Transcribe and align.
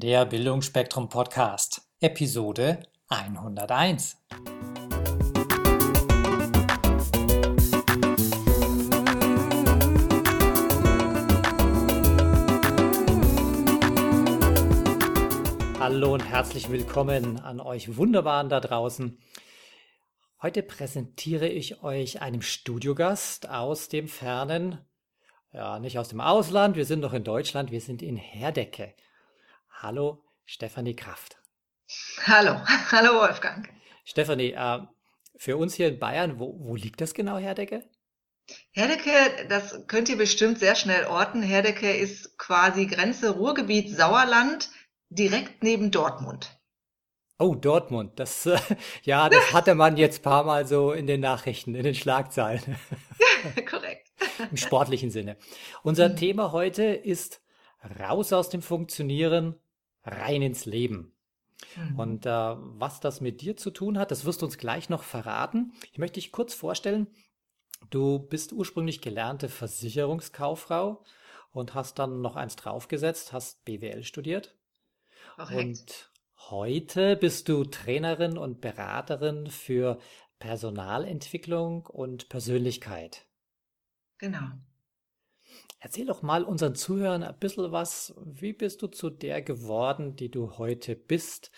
der 0.00 0.26
Bildungsspektrum 0.26 1.08
Podcast, 1.08 1.82
Episode 2.00 2.84
101. 3.08 4.16
Hallo 15.80 16.14
und 16.14 16.20
herzlich 16.20 16.70
willkommen 16.70 17.40
an 17.40 17.58
euch 17.58 17.96
Wunderbaren 17.96 18.48
da 18.48 18.60
draußen. 18.60 19.18
Heute 20.40 20.62
präsentiere 20.62 21.48
ich 21.48 21.82
euch 21.82 22.22
einen 22.22 22.42
Studiogast 22.42 23.48
aus 23.48 23.88
dem 23.88 24.06
fernen, 24.06 24.78
ja, 25.52 25.80
nicht 25.80 25.98
aus 25.98 26.08
dem 26.08 26.20
Ausland, 26.20 26.76
wir 26.76 26.84
sind 26.84 27.00
noch 27.00 27.14
in 27.14 27.24
Deutschland, 27.24 27.72
wir 27.72 27.80
sind 27.80 28.00
in 28.00 28.16
Herdecke. 28.16 28.94
Hallo, 29.80 30.24
Stefanie 30.44 30.96
Kraft. 30.96 31.36
Hallo, 32.26 32.60
hallo 32.90 33.20
Wolfgang. 33.20 33.68
Stefanie, 34.04 34.50
äh, 34.50 34.80
für 35.36 35.56
uns 35.56 35.74
hier 35.74 35.86
in 35.86 36.00
Bayern, 36.00 36.40
wo, 36.40 36.58
wo 36.58 36.74
liegt 36.74 37.00
das 37.00 37.14
genau, 37.14 37.38
Herdecke? 37.38 37.88
Herdecke, 38.72 39.46
das 39.48 39.86
könnt 39.86 40.08
ihr 40.08 40.18
bestimmt 40.18 40.58
sehr 40.58 40.74
schnell 40.74 41.06
orten. 41.06 41.42
Herdecke 41.42 41.92
ist 41.92 42.36
quasi 42.38 42.86
Grenze 42.86 43.36
Ruhrgebiet 43.36 43.96
Sauerland, 43.96 44.68
direkt 45.10 45.62
neben 45.62 45.92
Dortmund. 45.92 46.58
Oh, 47.38 47.54
Dortmund. 47.54 48.18
Das, 48.18 48.46
äh, 48.46 48.58
ja, 49.04 49.28
das 49.28 49.52
hatte 49.52 49.76
man 49.76 49.96
jetzt 49.96 50.24
paar 50.24 50.42
Mal 50.42 50.66
so 50.66 50.90
in 50.90 51.06
den 51.06 51.20
Nachrichten, 51.20 51.76
in 51.76 51.84
den 51.84 51.94
Schlagzeilen. 51.94 52.76
Korrekt. 53.70 54.08
Im 54.50 54.56
sportlichen 54.56 55.12
Sinne. 55.12 55.36
Unser 55.84 56.08
mhm. 56.08 56.16
Thema 56.16 56.50
heute 56.50 56.82
ist 56.82 57.40
raus 58.00 58.32
aus 58.32 58.48
dem 58.48 58.60
Funktionieren, 58.60 59.54
rein 60.08 60.42
ins 60.42 60.66
Leben. 60.66 61.12
Mhm. 61.76 61.98
Und 61.98 62.26
äh, 62.26 62.30
was 62.30 63.00
das 63.00 63.20
mit 63.20 63.40
dir 63.40 63.56
zu 63.56 63.70
tun 63.70 63.98
hat, 63.98 64.10
das 64.10 64.24
wirst 64.24 64.42
du 64.42 64.46
uns 64.46 64.58
gleich 64.58 64.88
noch 64.88 65.02
verraten. 65.02 65.72
Ich 65.92 65.98
möchte 65.98 66.14
dich 66.14 66.32
kurz 66.32 66.54
vorstellen. 66.54 67.08
Du 67.90 68.18
bist 68.18 68.52
ursprünglich 68.52 69.00
gelernte 69.00 69.48
Versicherungskauffrau 69.48 71.04
und 71.52 71.74
hast 71.74 71.98
dann 71.98 72.20
noch 72.20 72.36
eins 72.36 72.56
draufgesetzt, 72.56 73.32
hast 73.32 73.64
BWL 73.64 74.02
studiert. 74.02 74.56
Korrekt. 75.36 75.56
Und 75.56 76.12
heute 76.50 77.16
bist 77.16 77.48
du 77.48 77.64
Trainerin 77.64 78.36
und 78.36 78.60
Beraterin 78.60 79.48
für 79.48 79.98
Personalentwicklung 80.38 81.86
und 81.86 82.28
Persönlichkeit. 82.28 83.26
Genau. 84.18 84.50
Erzähl 85.80 86.06
doch 86.06 86.22
mal 86.22 86.42
unseren 86.42 86.74
Zuhörern 86.74 87.22
ein 87.22 87.38
bisschen 87.38 87.70
was. 87.70 88.14
Wie 88.24 88.52
bist 88.52 88.82
du 88.82 88.88
zu 88.88 89.10
der 89.10 89.42
geworden, 89.42 90.16
die 90.16 90.30
du 90.30 90.58
heute 90.58 90.96
bist? 90.96 91.50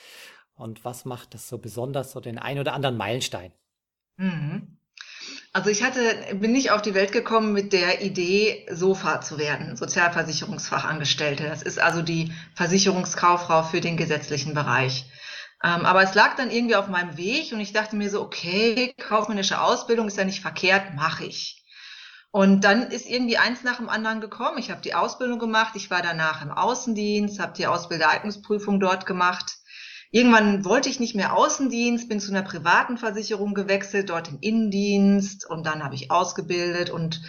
Und 0.55 0.85
was 0.85 1.07
macht 1.07 1.33
das 1.35 1.49
so 1.49 1.59
besonders, 1.59 2.13
so 2.13 2.21
den 2.21 2.39
ein 2.39 2.59
oder 2.59 2.75
anderen 2.75 2.97
Meilenstein? 2.97 3.53
Mhm. 4.17 4.77
Also 5.53 5.71
ich 5.71 5.83
hatte, 5.83 6.01
bin 6.35 6.53
nicht 6.53 6.71
auf 6.71 6.83
die 6.83 6.95
Welt 6.95 7.13
gekommen 7.13 7.53
mit 7.53 7.73
der 7.73 8.03
Idee, 8.03 8.67
Sofa 8.71 9.21
zu 9.21 9.39
werden, 9.39 9.77
Sozialversicherungsfachangestellte. 9.77 11.45
Das 11.45 11.63
ist 11.63 11.81
also 11.81 12.03
die 12.03 12.33
Versicherungskauffrau 12.55 13.65
für 13.65 13.81
den 13.81 13.97
gesetzlichen 13.97 14.55
Bereich. 14.55 15.07
Ähm, 15.65 15.85
aber 15.85 16.03
es 16.03 16.15
lag 16.15 16.37
dann 16.37 16.51
irgendwie 16.51 16.77
auf 16.77 16.89
meinem 16.89 17.17
Weg 17.17 17.53
und 17.53 17.61
ich 17.61 17.73
dachte 17.73 17.97
mir 17.97 18.11
so, 18.11 18.23
okay, 18.23 18.95
kaufmännische 18.99 19.61
Ausbildung 19.61 20.07
ist 20.07 20.17
ja 20.17 20.25
nicht 20.25 20.41
verkehrt, 20.41 20.95
mache 20.95 21.25
ich. 21.25 21.60
Und 22.33 22.63
dann 22.63 22.91
ist 22.91 23.07
irgendwie 23.07 23.39
eins 23.39 23.65
nach 23.65 23.79
dem 23.79 23.89
anderen 23.89 24.21
gekommen. 24.21 24.59
Ich 24.59 24.71
habe 24.71 24.83
die 24.83 24.95
Ausbildung 24.95 25.39
gemacht, 25.39 25.75
ich 25.75 25.91
war 25.91 26.01
danach 26.01 26.43
im 26.43 26.53
Außendienst, 26.53 27.41
habe 27.41 27.55
die 27.57 27.67
Ausbildereignungsprüfung 27.67 28.79
dort 28.79 29.05
gemacht. 29.05 29.57
Irgendwann 30.13 30.65
wollte 30.65 30.89
ich 30.89 31.01
nicht 31.01 31.15
mehr 31.15 31.37
Außendienst, 31.37 32.09
bin 32.09 32.21
zu 32.21 32.31
einer 32.31 32.43
privaten 32.43 32.99
Versicherung 32.99 33.55
gewechselt, 33.55 34.11
dort 34.11 34.29
im 34.29 34.39
Innendienst 34.41 35.49
und 35.49 35.67
dann 35.67 35.83
habe 35.83 35.95
ich 35.95 36.11
ausgebildet 36.11 36.91
und 36.91 37.21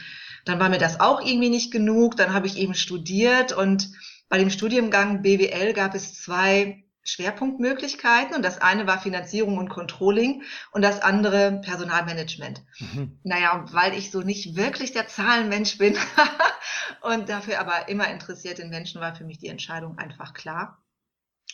dann 0.45 0.59
war 0.59 0.69
mir 0.69 0.79
das 0.79 0.99
auch 0.99 1.23
irgendwie 1.23 1.49
nicht 1.49 1.71
genug. 1.71 2.15
Dann 2.17 2.33
habe 2.33 2.47
ich 2.47 2.57
eben 2.57 2.73
studiert 2.73 3.53
und 3.53 3.91
bei 4.29 4.37
dem 4.37 4.49
Studiengang 4.49 5.21
BWL 5.21 5.73
gab 5.73 5.93
es 5.93 6.15
zwei 6.21 6.83
Schwerpunktmöglichkeiten 7.03 8.35
und 8.35 8.43
das 8.43 8.61
eine 8.61 8.85
war 8.85 8.99
Finanzierung 8.99 9.57
und 9.57 9.69
Controlling 9.69 10.43
und 10.71 10.83
das 10.83 11.01
andere 11.01 11.61
Personalmanagement. 11.63 12.61
Mhm. 12.79 13.19
Naja, 13.23 13.65
weil 13.71 13.93
ich 13.93 14.11
so 14.11 14.21
nicht 14.21 14.55
wirklich 14.55 14.91
der 14.91 15.07
Zahlenmensch 15.07 15.77
bin 15.77 15.97
und 17.01 17.29
dafür 17.29 17.59
aber 17.59 17.89
immer 17.89 18.09
interessiert 18.09 18.59
in 18.59 18.69
Menschen, 18.69 19.01
war 19.01 19.15
für 19.15 19.23
mich 19.23 19.39
die 19.39 19.47
Entscheidung 19.47 19.97
einfach 19.97 20.33
klar. 20.33 20.83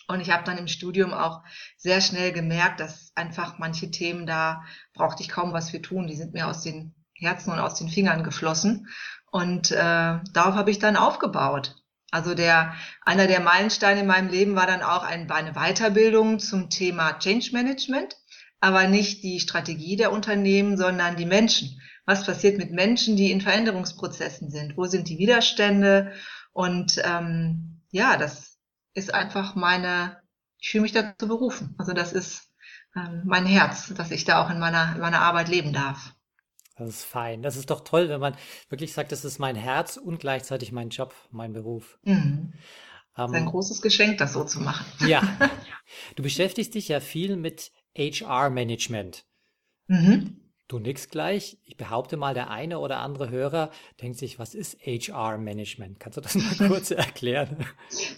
Und 0.07 0.21
ich 0.21 0.31
habe 0.31 0.43
dann 0.43 0.57
im 0.57 0.67
Studium 0.67 1.13
auch 1.13 1.43
sehr 1.75 2.01
schnell 2.01 2.31
gemerkt, 2.31 2.79
dass 2.79 3.11
einfach 3.15 3.57
manche 3.57 3.91
Themen 3.91 4.25
da 4.25 4.63
brauchte 4.93 5.21
ich 5.21 5.29
kaum 5.29 5.53
was 5.53 5.69
für 5.69 5.81
tun. 5.81 6.07
Die 6.07 6.15
sind 6.15 6.33
mir 6.33 6.47
aus 6.47 6.61
den 6.61 6.95
Herzen 7.13 7.51
und 7.51 7.59
aus 7.59 7.75
den 7.75 7.89
Fingern 7.89 8.23
geflossen. 8.23 8.87
Und 9.31 9.71
äh, 9.71 9.75
darauf 10.33 10.55
habe 10.55 10.71
ich 10.71 10.79
dann 10.79 10.95
aufgebaut. 10.95 11.75
Also 12.11 12.33
der, 12.33 12.73
einer 13.01 13.27
der 13.27 13.41
Meilensteine 13.41 14.01
in 14.01 14.07
meinem 14.07 14.29
Leben 14.29 14.55
war 14.55 14.65
dann 14.65 14.81
auch 14.81 15.03
ein, 15.03 15.29
eine 15.29 15.53
Weiterbildung 15.53 16.39
zum 16.39 16.69
Thema 16.69 17.19
Change 17.19 17.49
Management, 17.51 18.15
aber 18.59 18.87
nicht 18.87 19.23
die 19.23 19.39
Strategie 19.39 19.97
der 19.97 20.11
Unternehmen, 20.11 20.77
sondern 20.77 21.17
die 21.17 21.25
Menschen. 21.25 21.81
Was 22.05 22.25
passiert 22.25 22.57
mit 22.57 22.71
Menschen, 22.71 23.17
die 23.17 23.31
in 23.31 23.41
Veränderungsprozessen 23.41 24.49
sind? 24.49 24.77
Wo 24.77 24.85
sind 24.85 25.09
die 25.09 25.17
Widerstände? 25.17 26.13
Und 26.53 27.01
ähm, 27.03 27.81
ja, 27.91 28.15
das 28.15 28.57
ist 28.93 29.13
einfach 29.13 29.55
meine, 29.55 30.21
ich 30.59 30.69
fühle 30.69 30.83
mich 30.83 30.93
dazu 30.93 31.27
berufen. 31.27 31.75
Also 31.77 31.91
das 31.93 32.13
ist 32.13 32.49
ähm, 32.95 33.23
mein 33.25 33.45
Herz, 33.45 33.93
dass 33.93 34.11
ich 34.11 34.23
da 34.23 34.43
auch 34.43 34.49
in 34.49 34.59
meiner, 34.59 34.95
in 34.95 35.01
meiner 35.01 35.21
Arbeit 35.21 35.49
leben 35.49 35.73
darf. 35.73 36.13
Das 36.77 36.89
ist 36.89 37.03
fein. 37.03 37.41
Das 37.41 37.55
ist 37.55 37.69
doch 37.69 37.81
toll, 37.81 38.09
wenn 38.09 38.19
man 38.19 38.35
wirklich 38.69 38.93
sagt, 38.93 39.11
das 39.11 39.25
ist 39.25 39.39
mein 39.39 39.55
Herz 39.55 39.97
und 39.97 40.19
gleichzeitig 40.19 40.71
mein 40.71 40.89
Job, 40.89 41.13
mein 41.31 41.53
Beruf. 41.53 41.97
Mhm. 42.03 42.53
Das 43.15 43.31
ist 43.31 43.35
ein 43.35 43.43
ähm, 43.43 43.49
großes 43.49 43.81
Geschenk, 43.81 44.19
das 44.19 44.33
so 44.33 44.43
zu 44.43 44.59
machen. 44.59 44.85
Ja. 45.07 45.21
Du 46.17 46.23
beschäftigst 46.23 46.75
dich 46.75 46.89
ja 46.89 46.99
viel 46.99 47.37
mit 47.37 47.71
HR-Management. 47.97 49.25
Mhm. 49.87 50.46
Du 50.67 50.79
nix 50.79 51.07
gleich. 51.07 51.57
Ich 51.63 51.77
behaupte 51.77 52.17
mal, 52.17 52.33
der 52.33 52.49
eine 52.49 52.79
oder 52.79 52.99
andere 52.99 53.29
Hörer 53.29 53.71
denkt 54.01 54.17
sich, 54.19 54.37
was 54.37 54.53
ist 54.53 54.77
HR-Management? 54.81 55.97
Kannst 55.97 56.17
du 56.17 56.21
das 56.21 56.35
mal 56.35 56.55
kurz 56.67 56.91
erklären? 56.91 57.65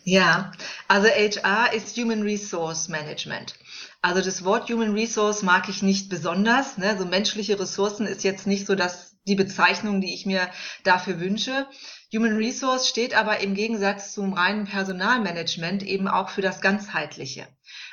Ja, 0.04 0.52
also 0.88 1.08
HR 1.08 1.72
ist 1.74 1.96
Human 1.96 2.24
Resource 2.24 2.88
Management. 2.88 3.54
Also 4.02 4.22
das 4.22 4.44
Wort 4.44 4.68
Human 4.72 4.96
Resource 4.96 5.44
mag 5.44 5.70
ich 5.70 5.84
nicht 5.84 6.10
besonders. 6.10 6.80
Ne? 6.80 6.98
So 6.98 7.06
menschliche 7.06 7.60
Ressourcen 7.60 8.08
ist 8.08 8.24
jetzt 8.24 8.48
nicht 8.48 8.66
so 8.66 8.74
das, 8.74 9.16
die 9.28 9.36
Bezeichnung, 9.36 10.02
die 10.02 10.16
ich 10.16 10.26
mir 10.26 10.50
dafür 10.84 11.20
wünsche. 11.20 11.68
Human 12.12 12.36
Resource 12.36 12.90
steht 12.90 13.16
aber 13.16 13.42
im 13.42 13.54
Gegensatz 13.54 14.12
zum 14.16 14.34
reinen 14.34 14.66
Personalmanagement 14.66 15.84
eben 15.84 16.08
auch 16.08 16.30
für 16.30 16.42
das 16.42 16.62
Ganzheitliche. 16.62 17.48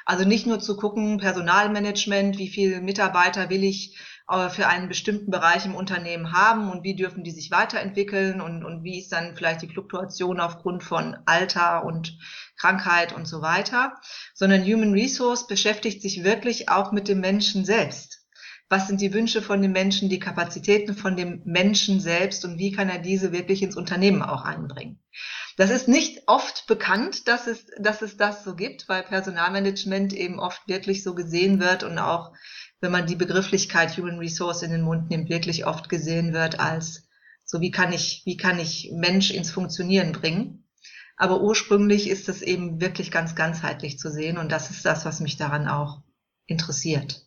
Also 0.06 0.24
nicht 0.24 0.46
nur 0.46 0.60
zu 0.60 0.78
gucken, 0.78 1.18
Personalmanagement, 1.18 2.38
wie 2.38 2.48
viele 2.48 2.80
Mitarbeiter 2.80 3.50
will 3.50 3.64
ich 3.64 3.98
für 4.28 4.66
einen 4.66 4.88
bestimmten 4.88 5.31
Bereich 5.31 5.66
im 5.66 5.76
Unternehmen 5.76 6.32
haben 6.32 6.69
und 6.70 6.82
wie 6.82 6.97
dürfen 6.97 7.22
die 7.22 7.31
sich 7.31 7.53
weiterentwickeln 7.53 8.41
und, 8.41 8.64
und 8.64 8.82
wie 8.82 8.98
ist 8.98 9.12
dann 9.12 9.37
vielleicht 9.37 9.62
die 9.62 9.69
Fluktuation 9.69 10.41
aufgrund 10.41 10.82
von 10.82 11.16
Alter 11.26 11.84
und 11.84 12.19
Krankheit 12.56 13.15
und 13.15 13.26
so 13.26 13.41
weiter, 13.41 13.94
sondern 14.34 14.65
Human 14.65 14.92
Resource 14.92 15.47
beschäftigt 15.47 16.03
sich 16.03 16.25
wirklich 16.25 16.69
auch 16.69 16.91
mit 16.91 17.06
dem 17.06 17.20
Menschen 17.20 17.65
selbst. 17.65 18.26
Was 18.69 18.88
sind 18.88 19.00
die 19.00 19.15
Wünsche 19.15 19.42
von 19.42 19.62
dem 19.62 19.70
Menschen, 19.70 20.09
die 20.09 20.19
Kapazitäten 20.19 20.97
von 20.97 21.16
dem 21.16 21.42
Menschen 21.44 22.00
selbst 22.00 22.44
und 22.44 22.59
wie 22.59 22.72
kann 22.72 22.88
er 22.88 22.98
diese 22.98 23.31
wirklich 23.31 23.62
ins 23.62 23.76
Unternehmen 23.76 24.22
auch 24.22 24.42
einbringen? 24.42 25.00
Das 25.56 25.70
ist 25.70 25.86
nicht 25.86 26.25
oft 26.26 26.66
bekannt, 26.66 27.28
dass 27.28 27.47
es, 27.47 27.66
dass 27.78 28.03
es 28.03 28.16
das 28.16 28.42
so 28.42 28.56
gibt, 28.56 28.88
weil 28.88 29.04
Personalmanagement 29.04 30.12
eben 30.12 30.41
oft 30.41 30.66
wirklich 30.66 31.04
so 31.04 31.15
gesehen 31.15 31.60
wird 31.60 31.84
und 31.84 31.98
auch, 31.98 32.33
wenn 32.80 32.92
man 32.92 33.06
die 33.06 33.16
Begrifflichkeit 33.16 33.96
Human 33.96 34.18
Resource 34.18 34.62
in 34.62 34.70
den 34.70 34.82
Mund 34.82 35.10
nimmt, 35.10 35.28
wirklich 35.28 35.66
oft 35.66 35.88
gesehen 35.88 36.32
wird 36.32 36.60
als 36.60 37.06
so 37.46 37.60
wie 37.60 37.70
kann 37.70 37.92
ich, 37.92 38.22
wie 38.24 38.36
kann 38.36 38.58
ich 38.58 38.90
Mensch 38.92 39.30
ins 39.30 39.52
Funktionieren 39.52 40.12
bringen? 40.12 40.64
Aber 41.16 41.40
ursprünglich 41.40 42.10
ist 42.10 42.28
es 42.28 42.42
eben 42.42 42.80
wirklich 42.80 43.10
ganz 43.10 43.34
ganzheitlich 43.34 43.98
zu 43.98 44.10
sehen 44.10 44.36
und 44.36 44.52
das 44.52 44.70
ist 44.70 44.84
das, 44.84 45.06
was 45.06 45.20
mich 45.20 45.36
daran 45.36 45.68
auch 45.68 46.02
interessiert. 46.46 47.26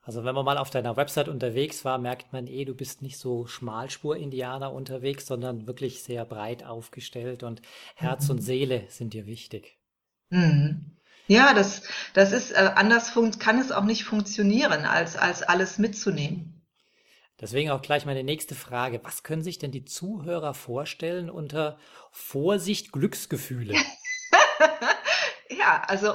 Also 0.00 0.24
wenn 0.24 0.34
man 0.34 0.46
mal 0.46 0.56
auf 0.56 0.70
deiner 0.70 0.96
Website 0.96 1.28
unterwegs 1.28 1.84
war, 1.84 1.98
merkt 1.98 2.32
man 2.32 2.46
eh, 2.46 2.64
du 2.64 2.74
bist 2.74 3.02
nicht 3.02 3.18
so 3.18 3.46
Schmalspur-Indianer 3.46 4.72
unterwegs, 4.72 5.26
sondern 5.26 5.66
wirklich 5.66 6.02
sehr 6.02 6.24
breit 6.24 6.64
aufgestellt 6.64 7.42
und 7.42 7.60
Herz 7.94 8.24
mhm. 8.24 8.30
und 8.30 8.40
Seele 8.40 8.86
sind 8.88 9.12
dir 9.12 9.26
wichtig. 9.26 9.78
Mhm. 10.30 10.97
Ja, 11.28 11.54
das, 11.54 11.82
das 12.14 12.32
ist, 12.32 12.50
äh, 12.52 12.72
anders 12.74 13.12
kann 13.38 13.60
es 13.60 13.70
auch 13.70 13.84
nicht 13.84 14.04
funktionieren, 14.04 14.84
als, 14.84 15.16
als 15.16 15.42
alles 15.42 15.78
mitzunehmen. 15.78 16.54
Deswegen 17.40 17.70
auch 17.70 17.82
gleich 17.82 18.04
meine 18.04 18.24
nächste 18.24 18.56
Frage. 18.56 19.00
Was 19.04 19.22
können 19.22 19.42
sich 19.42 19.58
denn 19.58 19.70
die 19.70 19.84
Zuhörer 19.84 20.54
vorstellen 20.54 21.30
unter 21.30 21.78
Vorsicht 22.10 22.90
Glücksgefühle? 22.92 23.74
Ja, 25.50 25.82
also 25.86 26.14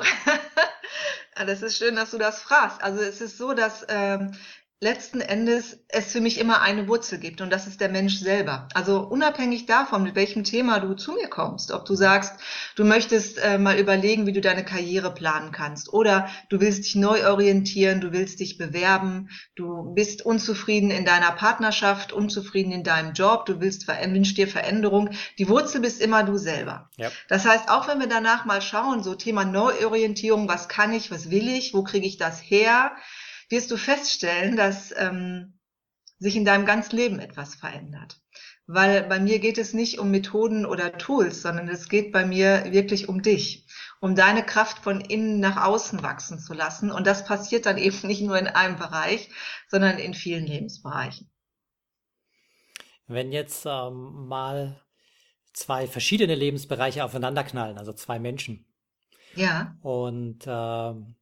das 1.36 1.62
ist 1.62 1.78
schön, 1.78 1.96
dass 1.96 2.12
du 2.12 2.18
das 2.18 2.42
fragst. 2.42 2.84
Also 2.84 3.02
es 3.02 3.22
ist 3.22 3.38
so, 3.38 3.54
dass 3.54 3.86
ähm, 3.90 4.34
letzten 4.84 5.22
Endes 5.22 5.80
es 5.88 6.12
für 6.12 6.20
mich 6.20 6.40
immer 6.40 6.62
eine 6.62 6.88
Wurzel 6.88 7.18
gibt 7.18 7.40
und 7.42 7.52
das 7.52 7.68
ist 7.68 7.80
der 7.80 7.90
Mensch 7.90 8.18
selber. 8.18 8.68
Also 8.74 9.00
unabhängig 9.00 9.66
davon, 9.66 10.04
mit 10.04 10.16
welchem 10.16 10.44
Thema 10.44 10.80
du 10.80 10.94
zu 10.94 11.14
mir 11.14 11.30
kommst, 11.30 11.72
ob 11.72 11.86
du 11.86 11.96
sagst, 11.96 12.34
du 12.76 12.84
möchtest 12.84 13.38
äh, 13.38 13.58
mal 13.58 13.80
überlegen, 13.80 14.28
wie 14.28 14.34
du 14.34 14.42
deine 14.42 14.66
Karriere 14.66 15.14
planen 15.14 15.52
kannst 15.52 15.92
oder 15.94 16.28
du 16.50 16.60
willst 16.60 16.86
dich 16.86 16.96
neu 16.96 17.26
orientieren, 17.28 18.02
du 18.02 18.12
willst 18.12 18.42
dich 18.42 18.58
bewerben, 18.58 19.30
du 19.56 19.94
bist 19.94 20.26
unzufrieden 20.26 20.92
in 20.92 21.06
deiner 21.06 21.32
Partnerschaft, 21.32 22.12
unzufrieden 22.12 22.72
in 22.72 22.84
deinem 22.84 23.14
Job, 23.14 23.46
du 23.46 23.62
willst 23.62 23.88
wünschst 23.88 24.38
dir 24.38 24.48
Veränderung, 24.48 25.12
die 25.38 25.48
Wurzel 25.48 25.82
bist 25.82 26.02
immer 26.02 26.24
du 26.24 26.38
selber. 26.38 26.90
Ja. 26.98 27.10
Das 27.30 27.46
heißt, 27.46 27.70
auch 27.70 27.88
wenn 27.88 28.00
wir 28.00 28.08
danach 28.08 28.46
mal 28.46 28.62
schauen, 28.62 29.02
so 29.02 29.16
Thema 29.16 29.46
Neuorientierung, 29.46 30.50
was 30.50 30.68
kann 30.68 30.92
ich, 30.94 31.10
was 31.10 31.30
will 31.30 31.48
ich, 31.48 31.74
wo 31.74 31.84
kriege 31.84 32.06
ich 32.06 32.18
das 32.18 32.42
her? 32.42 32.92
Wirst 33.54 33.70
du 33.70 33.78
feststellen, 33.78 34.58
dass 34.58 34.94
ähm, 34.98 35.60
sich 36.18 36.36
in 36.36 36.44
deinem 36.44 36.66
ganzen 36.66 36.96
Leben 36.96 37.20
etwas 37.20 37.54
verändert. 37.54 38.20
Weil 38.66 39.04
bei 39.04 39.20
mir 39.20 39.40
geht 39.40 39.58
es 39.58 39.74
nicht 39.74 40.00
um 40.00 40.10
Methoden 40.10 40.66
oder 40.66 40.98
Tools, 40.98 41.42
sondern 41.42 41.68
es 41.68 41.88
geht 41.88 42.12
bei 42.12 42.26
mir 42.26 42.72
wirklich 42.72 43.10
um 43.10 43.22
dich, 43.22 43.68
um 44.00 44.16
deine 44.16 44.44
Kraft 44.44 44.80
von 44.80 45.02
innen 45.02 45.40
nach 45.40 45.64
außen 45.64 46.02
wachsen 46.02 46.40
zu 46.40 46.54
lassen. 46.54 46.92
Und 46.92 47.06
das 47.06 47.26
passiert 47.26 47.68
dann 47.68 47.78
eben 47.88 48.08
nicht 48.08 48.22
nur 48.22 48.38
in 48.40 48.48
einem 48.48 48.78
Bereich, 48.78 49.30
sondern 49.68 50.00
in 50.00 50.16
vielen 50.16 50.48
Lebensbereichen. 50.48 51.30
Wenn 53.06 53.32
jetzt 53.32 53.66
ähm, 53.68 54.28
mal 54.28 54.82
zwei 55.52 55.86
verschiedene 55.86 56.34
Lebensbereiche 56.34 57.04
aufeinanderknallen, 57.04 57.78
also 57.78 57.94
zwei 57.94 58.18
Menschen. 58.18 58.66
Ja. 59.36 59.78
Und 59.82 60.46
ähm, 60.48 61.16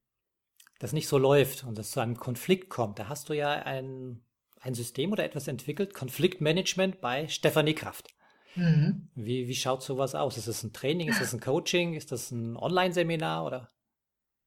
das 0.81 0.93
nicht 0.93 1.07
so 1.07 1.19
läuft 1.19 1.63
und 1.63 1.77
es 1.77 1.91
zu 1.91 1.99
einem 1.99 2.17
Konflikt 2.17 2.69
kommt, 2.69 2.97
da 2.97 3.07
hast 3.07 3.29
du 3.29 3.33
ja 3.33 3.51
ein, 3.51 4.23
ein 4.59 4.73
System 4.73 5.11
oder 5.11 5.23
etwas 5.23 5.47
entwickelt, 5.47 5.93
Konfliktmanagement 5.93 7.01
bei 7.01 7.27
Stefanie 7.27 7.75
Kraft. 7.75 8.09
Mhm. 8.55 9.09
Wie, 9.13 9.47
wie 9.47 9.55
schaut 9.55 9.83
sowas 9.83 10.15
aus? 10.15 10.37
Ist 10.37 10.47
das 10.47 10.63
ein 10.63 10.73
Training, 10.73 11.07
ist 11.07 11.21
das 11.21 11.33
ein 11.33 11.39
Coaching, 11.39 11.93
ist 11.93 12.11
das 12.11 12.31
ein 12.31 12.57
Online-Seminar 12.57 13.45
oder? 13.45 13.69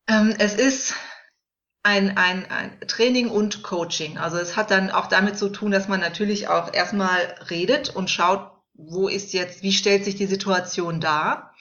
Ähm, 0.09 0.35
es 0.39 0.55
ist 0.55 0.95
ein, 1.85 2.17
ein, 2.17 2.51
ein 2.51 2.81
Training 2.89 3.29
und 3.29 3.63
Coaching. 3.63 4.19
Also 4.19 4.39
es 4.39 4.57
hat 4.57 4.73
dann 4.73 4.91
auch 4.91 5.07
damit 5.07 5.39
zu 5.39 5.51
tun, 5.51 5.71
dass 5.71 5.87
man 5.87 6.01
natürlich 6.01 6.49
auch 6.49 6.75
erstmal 6.75 7.21
redet 7.49 7.95
und 7.95 8.11
schaut, 8.11 8.51
wo 8.75 9.07
ist 9.07 9.33
jetzt, 9.35 9.63
wie 9.63 9.73
stellt 9.73 10.05
sich 10.05 10.17
die 10.17 10.27
Situation 10.27 11.01
dar? 11.01 11.55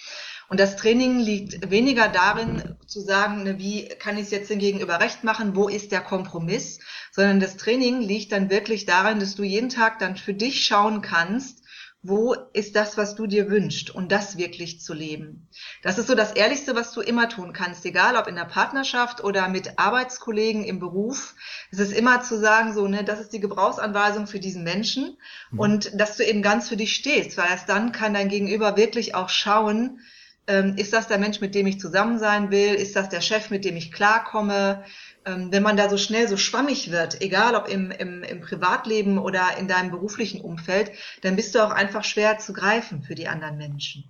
Und 0.54 0.60
das 0.60 0.76
Training 0.76 1.18
liegt 1.18 1.72
weniger 1.72 2.10
darin, 2.10 2.76
zu 2.86 3.02
sagen, 3.02 3.42
ne, 3.42 3.58
wie 3.58 3.88
kann 3.88 4.18
ich 4.18 4.26
es 4.26 4.30
jetzt 4.30 4.52
dem 4.52 4.60
Gegenüber 4.60 5.00
recht 5.00 5.24
machen, 5.24 5.56
wo 5.56 5.68
ist 5.68 5.92
der 5.92 6.02
Kompromiss, 6.02 6.78
sondern 7.12 7.40
das 7.40 7.58
Training 7.58 8.02
liegt 8.02 8.32
dann 8.32 8.52
wirklich 8.52 8.86
darin, 8.86 9.20
dass 9.20 9.34
du 9.34 9.42
jeden 9.42 9.70
Tag 9.70 9.98
dann 9.98 10.16
für 10.16 10.36
dich 10.36 10.64
schauen 10.64 11.02
kannst, 11.02 11.64
wo 12.04 12.36
ist 12.54 12.76
das, 12.76 12.98
was 12.98 13.16
du 13.16 13.26
dir 13.26 13.50
wünschst 13.50 13.90
und 13.90 14.12
das 14.12 14.38
wirklich 14.38 14.80
zu 14.80 14.94
leben. 14.94 15.50
Das 15.82 15.98
ist 15.98 16.06
so 16.06 16.14
das 16.14 16.34
Ehrlichste, 16.34 16.76
was 16.76 16.92
du 16.92 17.02
immer 17.02 17.30
tun 17.30 17.52
kannst, 17.52 17.84
egal 17.84 18.16
ob 18.16 18.28
in 18.28 18.36
der 18.36 18.46
Partnerschaft 18.46 19.24
oder 19.24 19.48
mit 19.48 19.80
Arbeitskollegen 19.80 20.64
im 20.66 20.80
Beruf. 20.80 21.34
Es 21.72 21.80
ist 21.80 21.94
immer 21.94 22.22
zu 22.22 22.40
sagen, 22.40 22.76
so, 22.76 22.88
ne, 22.88 23.04
das 23.04 23.20
ist 23.20 23.34
die 23.34 23.40
Gebrauchsanweisung 23.40 24.28
für 24.28 24.40
diesen 24.40 24.64
Menschen 24.64 25.18
mhm. 25.50 25.60
und 25.60 26.00
dass 26.00 26.16
du 26.16 26.24
eben 26.24 26.44
ganz 26.44 26.70
für 26.70 26.78
dich 26.78 26.94
stehst, 26.94 27.40
weil 27.40 27.50
erst 27.50 27.70
dann 27.70 27.92
kann 27.92 28.14
dein 28.14 28.30
Gegenüber 28.30 28.78
wirklich 28.78 29.16
auch 29.16 29.30
schauen, 29.30 30.00
ähm, 30.48 30.76
ist 30.78 30.94
das 30.94 31.08
der 31.08 31.18
Mensch, 31.18 31.40
mit 31.40 31.56
dem 31.56 31.68
ich 31.68 31.80
zusammen 31.80 32.20
sein 32.20 32.52
will? 32.52 32.74
Ist 32.74 32.96
das 32.96 33.10
der 33.10 33.22
Chef, 33.22 33.50
mit 33.50 33.64
dem 33.64 33.76
ich 33.78 33.92
klarkomme? 33.92 34.84
Ähm, 35.26 35.52
wenn 35.52 35.64
man 35.64 35.78
da 35.78 35.90
so 35.90 35.98
schnell 35.98 36.28
so 36.28 36.38
schwammig 36.38 36.92
wird, 36.92 37.22
egal 37.22 37.56
ob 37.56 37.70
im, 37.70 37.92
im, 37.92 38.24
im 38.24 38.42
Privatleben 38.42 39.18
oder 39.18 39.58
in 39.58 39.68
deinem 39.68 39.92
beruflichen 39.92 40.42
Umfeld, 40.42 40.92
dann 41.22 41.36
bist 41.36 41.56
du 41.56 41.64
auch 41.64 41.72
einfach 41.72 42.04
schwer 42.04 42.40
zu 42.40 42.52
greifen 42.52 43.04
für 43.04 43.16
die 43.16 43.28
anderen 43.28 43.58
Menschen. 43.58 44.04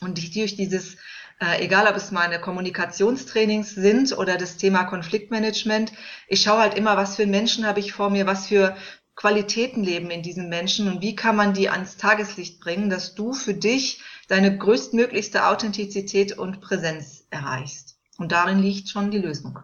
Und 0.00 0.18
dich 0.18 0.30
durch 0.32 0.54
dieses, 0.54 0.96
äh, 1.40 1.64
egal 1.64 1.86
ob 1.88 1.96
es 1.96 2.10
meine 2.10 2.40
Kommunikationstrainings 2.40 3.74
sind 3.74 4.16
oder 4.16 4.36
das 4.36 4.58
Thema 4.58 4.84
Konfliktmanagement, 4.84 5.92
ich 6.28 6.42
schaue 6.42 6.58
halt 6.58 6.74
immer, 6.74 6.96
was 6.96 7.16
für 7.16 7.26
Menschen 7.26 7.66
habe 7.66 7.80
ich 7.80 7.92
vor 7.94 8.10
mir, 8.10 8.26
was 8.26 8.46
für 8.46 8.76
Qualitäten 9.16 9.82
leben 9.82 10.10
in 10.10 10.22
diesen 10.22 10.48
Menschen 10.48 10.88
und 10.88 11.02
wie 11.02 11.16
kann 11.16 11.34
man 11.34 11.52
die 11.52 11.70
ans 11.70 11.96
Tageslicht 11.96 12.60
bringen, 12.60 12.88
dass 12.88 13.16
du 13.16 13.32
für 13.32 13.54
dich 13.54 14.00
deine 14.28 14.56
größtmöglichste 14.56 15.46
Authentizität 15.46 16.38
und 16.38 16.60
Präsenz 16.60 17.26
erreichst. 17.30 17.98
Und 18.18 18.32
darin 18.32 18.60
liegt 18.60 18.88
schon 18.88 19.10
die 19.10 19.18
Lösung. 19.18 19.58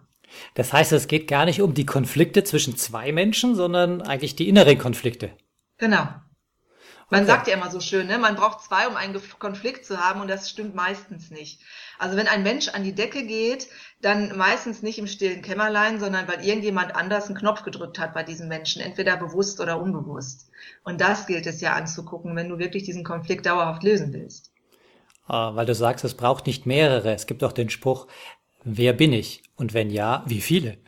Das 0.55 0.73
heißt, 0.73 0.93
es 0.93 1.07
geht 1.07 1.29
gar 1.29 1.45
nicht 1.45 1.63
um 1.63 1.75
die 1.75 1.87
Konflikte 1.87 2.43
zwischen 2.45 2.77
zwei 2.77 3.13
Menschen, 3.13 3.55
sondern 3.55 4.03
eigentlich 4.03 4.37
die 4.37 4.49
inneren 4.49 4.79
Konflikte. 4.79 5.31
Genau. 5.79 6.09
Man 7.11 7.23
okay. 7.23 7.31
sagt 7.31 7.49
ja 7.49 7.55
immer 7.55 7.71
so 7.71 7.81
schön, 7.81 8.07
ne? 8.07 8.19
man 8.19 8.35
braucht 8.35 8.63
zwei, 8.63 8.89
um 8.89 8.97
einen 8.97 9.21
Konflikt 9.39 9.85
zu 9.85 9.99
haben 9.99 10.21
und 10.21 10.29
das 10.29 10.49
stimmt 10.49 10.75
meistens 10.75 11.31
nicht. 11.31 11.61
Also 11.99 12.17
wenn 12.17 12.27
ein 12.27 12.43
Mensch 12.43 12.69
an 12.69 12.83
die 12.83 12.95
Decke 12.95 13.27
geht, 13.27 13.69
dann 14.01 14.37
meistens 14.37 14.83
nicht 14.83 14.99
im 14.99 15.07
stillen 15.07 15.43
Kämmerlein, 15.43 16.01
sondern 16.01 16.27
weil 16.27 16.45
irgendjemand 16.45 16.97
anders 16.97 17.27
einen 17.27 17.37
Knopf 17.37 17.63
gedrückt 17.63 17.99
hat 17.99 18.15
bei 18.15 18.23
diesem 18.23 18.49
Menschen, 18.49 18.81
entweder 18.81 19.17
bewusst 19.17 19.61
oder 19.61 19.81
unbewusst. 19.81 20.51
Und 20.83 21.01
das 21.01 21.27
gilt 21.27 21.47
es 21.47 21.61
ja 21.61 21.75
anzugucken, 21.75 22.35
wenn 22.37 22.49
du 22.49 22.59
wirklich 22.59 22.85
diesen 22.85 23.05
Konflikt 23.05 23.45
dauerhaft 23.45 23.83
lösen 23.83 24.13
willst. 24.13 24.54
Ah, 25.27 25.55
weil 25.55 25.67
du 25.67 25.75
sagst, 25.75 26.05
es 26.05 26.15
braucht 26.15 26.47
nicht 26.47 26.67
mehrere. 26.67 27.15
Es 27.15 27.27
gibt 27.27 27.43
auch 27.45 27.53
den 27.53 27.71
Spruch, 27.71 28.07
wer 28.63 28.93
bin 28.93 29.13
ich? 29.13 29.43
Und 29.57 29.73
wenn 29.73 29.91
ja, 29.91 30.23
wie 30.27 30.41
viele? 30.41 30.79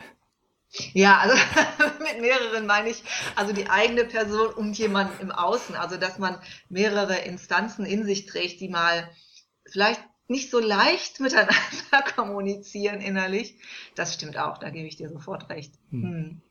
Ja, 0.92 1.18
also 1.18 1.34
mit 2.00 2.20
mehreren 2.20 2.66
meine 2.66 2.90
ich 2.90 3.02
also 3.34 3.52
die 3.52 3.70
eigene 3.70 4.04
Person 4.04 4.52
und 4.52 4.76
jemand 4.76 5.20
im 5.20 5.30
Außen. 5.30 5.74
Also 5.74 5.96
dass 5.96 6.18
man 6.18 6.38
mehrere 6.68 7.16
Instanzen 7.18 7.86
in 7.86 8.04
sich 8.04 8.26
trägt, 8.26 8.60
die 8.60 8.68
mal 8.68 9.08
vielleicht 9.64 10.02
nicht 10.28 10.50
so 10.50 10.58
leicht 10.58 11.20
miteinander 11.20 12.02
kommunizieren 12.14 13.00
innerlich. 13.00 13.56
Das 13.94 14.14
stimmt 14.14 14.38
auch, 14.38 14.58
da 14.58 14.70
gebe 14.70 14.86
ich 14.86 14.96
dir 14.96 15.08
sofort 15.08 15.48
recht. 15.48 15.74
Hm. 15.90 16.02
Hm. 16.02 16.42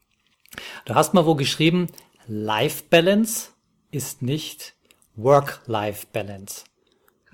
Du 0.85 0.95
hast 0.95 1.13
mal 1.13 1.25
wo 1.25 1.35
geschrieben, 1.35 1.87
Life 2.27 2.85
Balance 2.89 3.49
ist 3.91 4.21
nicht 4.21 4.73
Work-Life 5.15 6.07
Balance. 6.11 6.63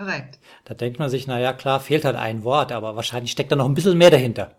Korrekt. 0.01 0.39
Da 0.65 0.73
denkt 0.73 0.97
man 0.97 1.11
sich, 1.11 1.27
na 1.27 1.39
ja, 1.39 1.53
klar, 1.53 1.79
fehlt 1.79 2.05
halt 2.05 2.15
ein 2.15 2.43
Wort, 2.43 2.71
aber 2.71 2.95
wahrscheinlich 2.95 3.31
steckt 3.31 3.51
da 3.51 3.55
noch 3.55 3.67
ein 3.67 3.75
bisschen 3.75 3.99
mehr 3.99 4.09
dahinter. 4.09 4.55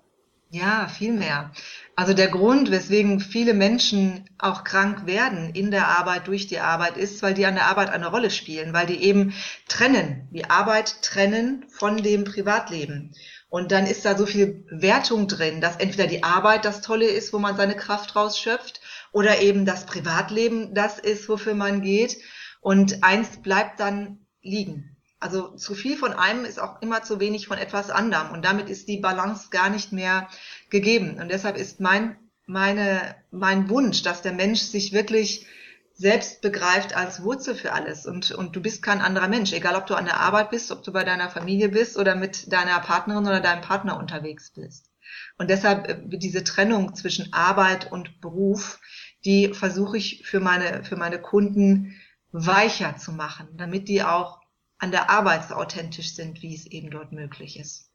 Ja, 0.50 0.86
viel 0.86 1.12
mehr. 1.12 1.50
Also 1.96 2.14
der 2.14 2.28
Grund, 2.28 2.70
weswegen 2.70 3.18
viele 3.18 3.52
Menschen 3.52 4.28
auch 4.38 4.62
krank 4.62 5.04
werden 5.06 5.50
in 5.54 5.72
der 5.72 5.88
Arbeit, 5.88 6.28
durch 6.28 6.46
die 6.46 6.60
Arbeit, 6.60 6.96
ist, 6.96 7.22
weil 7.22 7.34
die 7.34 7.44
an 7.44 7.56
der 7.56 7.66
Arbeit 7.66 7.90
eine 7.90 8.06
Rolle 8.06 8.30
spielen, 8.30 8.72
weil 8.72 8.86
die 8.86 9.02
eben 9.02 9.34
trennen, 9.66 10.28
die 10.30 10.48
Arbeit 10.48 11.02
trennen 11.02 11.64
von 11.70 11.96
dem 11.96 12.22
Privatleben. 12.22 13.12
Und 13.48 13.72
dann 13.72 13.86
ist 13.86 14.04
da 14.04 14.16
so 14.16 14.26
viel 14.26 14.64
Wertung 14.70 15.26
drin, 15.26 15.60
dass 15.60 15.76
entweder 15.76 16.06
die 16.06 16.22
Arbeit 16.22 16.64
das 16.64 16.82
Tolle 16.82 17.06
ist, 17.06 17.32
wo 17.32 17.40
man 17.40 17.56
seine 17.56 17.74
Kraft 17.74 18.14
rausschöpft, 18.14 18.80
oder 19.10 19.40
eben 19.40 19.66
das 19.66 19.86
Privatleben 19.86 20.72
das 20.72 21.00
ist, 21.00 21.28
wofür 21.28 21.54
man 21.54 21.82
geht. 21.82 22.18
Und 22.60 23.02
eins 23.02 23.42
bleibt 23.42 23.80
dann 23.80 24.20
liegen. 24.40 24.91
Also 25.22 25.50
zu 25.54 25.74
viel 25.74 25.96
von 25.96 26.12
einem 26.12 26.44
ist 26.44 26.60
auch 26.60 26.82
immer 26.82 27.02
zu 27.02 27.20
wenig 27.20 27.46
von 27.46 27.56
etwas 27.56 27.90
anderem 27.90 28.32
und 28.32 28.44
damit 28.44 28.68
ist 28.68 28.88
die 28.88 28.98
Balance 28.98 29.50
gar 29.50 29.70
nicht 29.70 29.92
mehr 29.92 30.28
gegeben. 30.68 31.20
Und 31.20 31.30
deshalb 31.30 31.56
ist 31.56 31.78
mein, 31.78 32.16
meine, 32.46 33.14
mein 33.30 33.68
Wunsch, 33.68 34.02
dass 34.02 34.22
der 34.22 34.32
Mensch 34.32 34.60
sich 34.60 34.92
wirklich 34.92 35.46
selbst 35.94 36.42
begreift 36.42 36.96
als 36.96 37.22
Wurzel 37.22 37.54
für 37.54 37.72
alles 37.72 38.04
und, 38.04 38.32
und 38.32 38.56
du 38.56 38.60
bist 38.60 38.82
kein 38.82 39.00
anderer 39.00 39.28
Mensch, 39.28 39.52
egal 39.52 39.76
ob 39.76 39.86
du 39.86 39.94
an 39.94 40.06
der 40.06 40.18
Arbeit 40.18 40.50
bist, 40.50 40.72
ob 40.72 40.82
du 40.82 40.92
bei 40.92 41.04
deiner 41.04 41.30
Familie 41.30 41.68
bist 41.68 41.96
oder 41.96 42.16
mit 42.16 42.52
deiner 42.52 42.80
Partnerin 42.80 43.26
oder 43.26 43.40
deinem 43.40 43.62
Partner 43.62 43.98
unterwegs 43.98 44.50
bist. 44.50 44.90
Und 45.38 45.50
deshalb 45.50 45.88
äh, 45.88 46.18
diese 46.18 46.42
Trennung 46.42 46.96
zwischen 46.96 47.32
Arbeit 47.32 47.92
und 47.92 48.20
Beruf, 48.20 48.80
die 49.24 49.54
versuche 49.54 49.96
ich 49.96 50.26
für 50.26 50.40
meine, 50.40 50.82
für 50.82 50.96
meine 50.96 51.20
Kunden 51.20 51.94
weicher 52.32 52.96
zu 52.96 53.12
machen, 53.12 53.48
damit 53.56 53.88
die 53.88 54.02
auch 54.02 54.41
an 54.82 54.90
der 54.90 55.10
Arbeit 55.10 55.48
so 55.48 55.54
authentisch 55.54 56.12
sind, 56.14 56.42
wie 56.42 56.54
es 56.54 56.66
eben 56.66 56.90
dort 56.90 57.12
möglich 57.12 57.58
ist. 57.58 57.88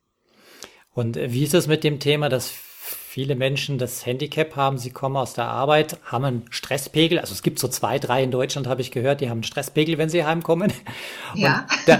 Und 0.93 1.17
wie 1.17 1.43
ist 1.43 1.53
es 1.53 1.67
mit 1.67 1.83
dem 1.83 1.99
Thema, 1.99 2.29
dass 2.29 2.49
viele 2.49 3.35
Menschen 3.35 3.77
das 3.77 4.05
Handicap 4.05 4.55
haben, 4.55 4.77
sie 4.77 4.91
kommen 4.91 5.17
aus 5.17 5.33
der 5.33 5.49
Arbeit, 5.49 5.99
haben 6.05 6.23
einen 6.23 6.45
Stresspegel, 6.49 7.19
also 7.19 7.33
es 7.33 7.43
gibt 7.43 7.59
so 7.59 7.67
zwei, 7.67 7.99
drei 7.99 8.23
in 8.23 8.31
Deutschland, 8.31 8.67
habe 8.67 8.79
ich 8.79 8.91
gehört, 8.91 9.19
die 9.19 9.29
haben 9.29 9.39
einen 9.39 9.43
Stresspegel, 9.43 9.97
wenn 9.97 10.07
sie 10.07 10.23
heimkommen. 10.23 10.71
Ja. 11.35 11.67
Da, 11.85 11.99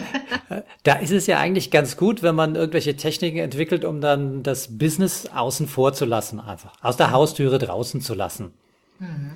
da, 0.84 0.94
ist 0.94 1.12
es 1.12 1.27
ja 1.27 1.38
eigentlich 1.38 1.70
ganz 1.70 1.98
gut, 1.98 2.24
wenn 2.24 2.36
man 2.36 2.56
irgendwelche 2.56 2.96
Techniken 2.96 3.39
entwickelt, 3.39 3.84
um 3.84 4.00
dann 4.00 4.41
das 4.41 4.77
Business 4.77 5.27
außen 5.27 5.67
vor 5.67 5.94
zu 5.94 6.06
lassen, 6.06 6.39
einfach 6.39 6.82
aus 6.82 6.96
der 6.96 7.12
Haustüre 7.12 7.60
draußen 7.60 8.00
zu 8.00 8.13
lassen. 8.13 8.53
Mhm. 9.00 9.36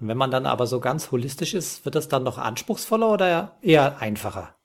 Und 0.00 0.08
wenn 0.08 0.16
man 0.16 0.32
dann 0.32 0.46
aber 0.46 0.66
so 0.66 0.80
ganz 0.80 1.12
holistisch 1.12 1.54
ist, 1.54 1.84
wird 1.84 1.94
das 1.94 2.08
dann 2.08 2.24
noch 2.24 2.38
anspruchsvoller 2.38 3.10
oder 3.10 3.56
eher 3.62 4.00
einfacher? 4.00 4.57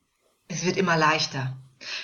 Es 0.47 0.65
wird 0.65 0.77
immer 0.77 0.97
leichter. 0.97 1.57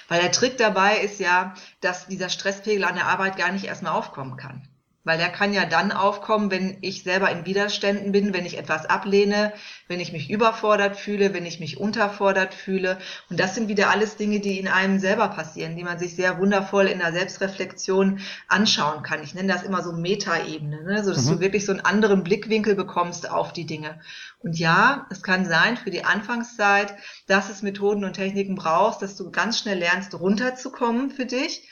Weil 0.08 0.22
der 0.22 0.32
Trick 0.32 0.58
dabei 0.58 1.00
ist 1.00 1.20
ja, 1.20 1.54
dass 1.82 2.08
dieser 2.08 2.30
Stresspegel 2.30 2.84
an 2.84 2.96
der 2.96 3.08
Arbeit 3.08 3.38
gar 3.38 3.52
nicht 3.52 3.66
erstmal 3.66 3.94
aufkommen 3.94 4.38
kann. 4.38 4.69
Weil 5.10 5.18
der 5.18 5.30
kann 5.30 5.54
ja 5.54 5.66
dann 5.66 5.92
aufkommen, 5.92 6.52
wenn 6.52 6.78
ich 6.82 7.02
selber 7.02 7.32
in 7.32 7.44
Widerständen 7.44 8.12
bin, 8.12 8.32
wenn 8.32 8.46
ich 8.46 8.60
etwas 8.60 8.86
ablehne, 8.86 9.54
wenn 9.88 10.00
ich 10.00 10.12
mich 10.12 10.30
überfordert 10.30 10.98
fühle, 10.98 11.34
wenn 11.34 11.48
ich 11.48 11.60
mich 11.60 11.80
unterfordert 11.80 12.54
fühle. 12.54 13.00
Und 13.28 13.40
das 13.40 13.56
sind 13.56 13.70
wieder 13.70 13.90
alles 13.90 14.18
Dinge, 14.18 14.40
die 14.40 14.60
in 14.60 14.68
einem 14.68 15.00
selber 15.00 15.30
passieren, 15.30 15.76
die 15.76 15.84
man 15.84 15.98
sich 15.98 16.16
sehr 16.16 16.38
wundervoll 16.38 16.86
in 16.86 17.00
der 17.00 17.12
Selbstreflexion 17.12 18.20
anschauen 18.48 19.02
kann. 19.02 19.24
Ich 19.24 19.34
nenne 19.34 19.52
das 19.52 19.64
immer 19.64 19.82
so 19.82 19.94
Metaebene, 19.94 20.84
ne? 20.84 21.04
so 21.04 21.12
dass 21.12 21.26
mhm. 21.26 21.38
du 21.38 21.40
wirklich 21.40 21.66
so 21.66 21.72
einen 21.72 21.82
anderen 21.82 22.24
Blickwinkel 22.24 22.76
bekommst 22.76 23.32
auf 23.32 23.52
die 23.52 23.66
Dinge. 23.66 24.00
Und 24.44 24.60
ja, 24.60 25.08
es 25.10 25.24
kann 25.24 25.44
sein 25.44 25.76
für 25.76 25.90
die 25.90 26.06
Anfangszeit, 26.06 26.94
dass 27.26 27.50
es 27.50 27.64
Methoden 27.64 28.06
und 28.06 28.14
Techniken 28.14 28.54
brauchst, 28.54 29.02
dass 29.02 29.16
du 29.16 29.32
ganz 29.32 29.58
schnell 29.58 29.80
lernst, 29.80 30.14
runterzukommen 30.14 31.10
für 31.10 31.26
dich 31.26 31.68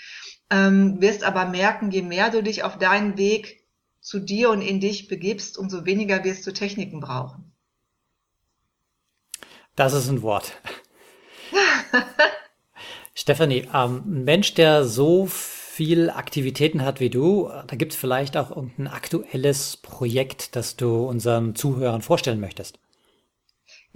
ähm, 0.50 1.02
wirst 1.02 1.24
aber 1.24 1.46
merken, 1.46 1.92
je 1.92 2.02
mehr 2.02 2.30
du 2.30 2.42
dich 2.42 2.64
auf 2.64 2.78
deinen 2.78 3.18
Weg 3.18 3.66
zu 4.00 4.20
dir 4.20 4.50
und 4.50 4.62
in 4.62 4.80
dich 4.80 5.08
begibst, 5.08 5.58
umso 5.58 5.86
weniger 5.86 6.24
wirst 6.24 6.48
du 6.48 6.54
Techniken 6.54 7.00
brauchen. 7.00 7.52
Das 9.76 9.94
ist 9.94 10.10
ein 10.10 10.22
Wort. 10.22 10.54
Stefanie, 13.14 13.68
ähm, 13.74 14.04
ein 14.06 14.24
Mensch, 14.24 14.54
der 14.54 14.86
so 14.86 15.28
viel 15.28 16.10
Aktivitäten 16.10 16.84
hat 16.84 17.00
wie 17.00 17.10
du, 17.10 17.52
da 17.68 17.76
gibt 17.76 17.92
es 17.92 18.00
vielleicht 18.00 18.38
auch 18.38 18.50
irgendein 18.50 18.88
aktuelles 18.88 19.78
Projekt, 19.78 20.56
das 20.56 20.76
du 20.76 21.06
unseren 21.06 21.54
Zuhörern 21.54 22.02
vorstellen 22.02 22.40
möchtest. 22.40 22.80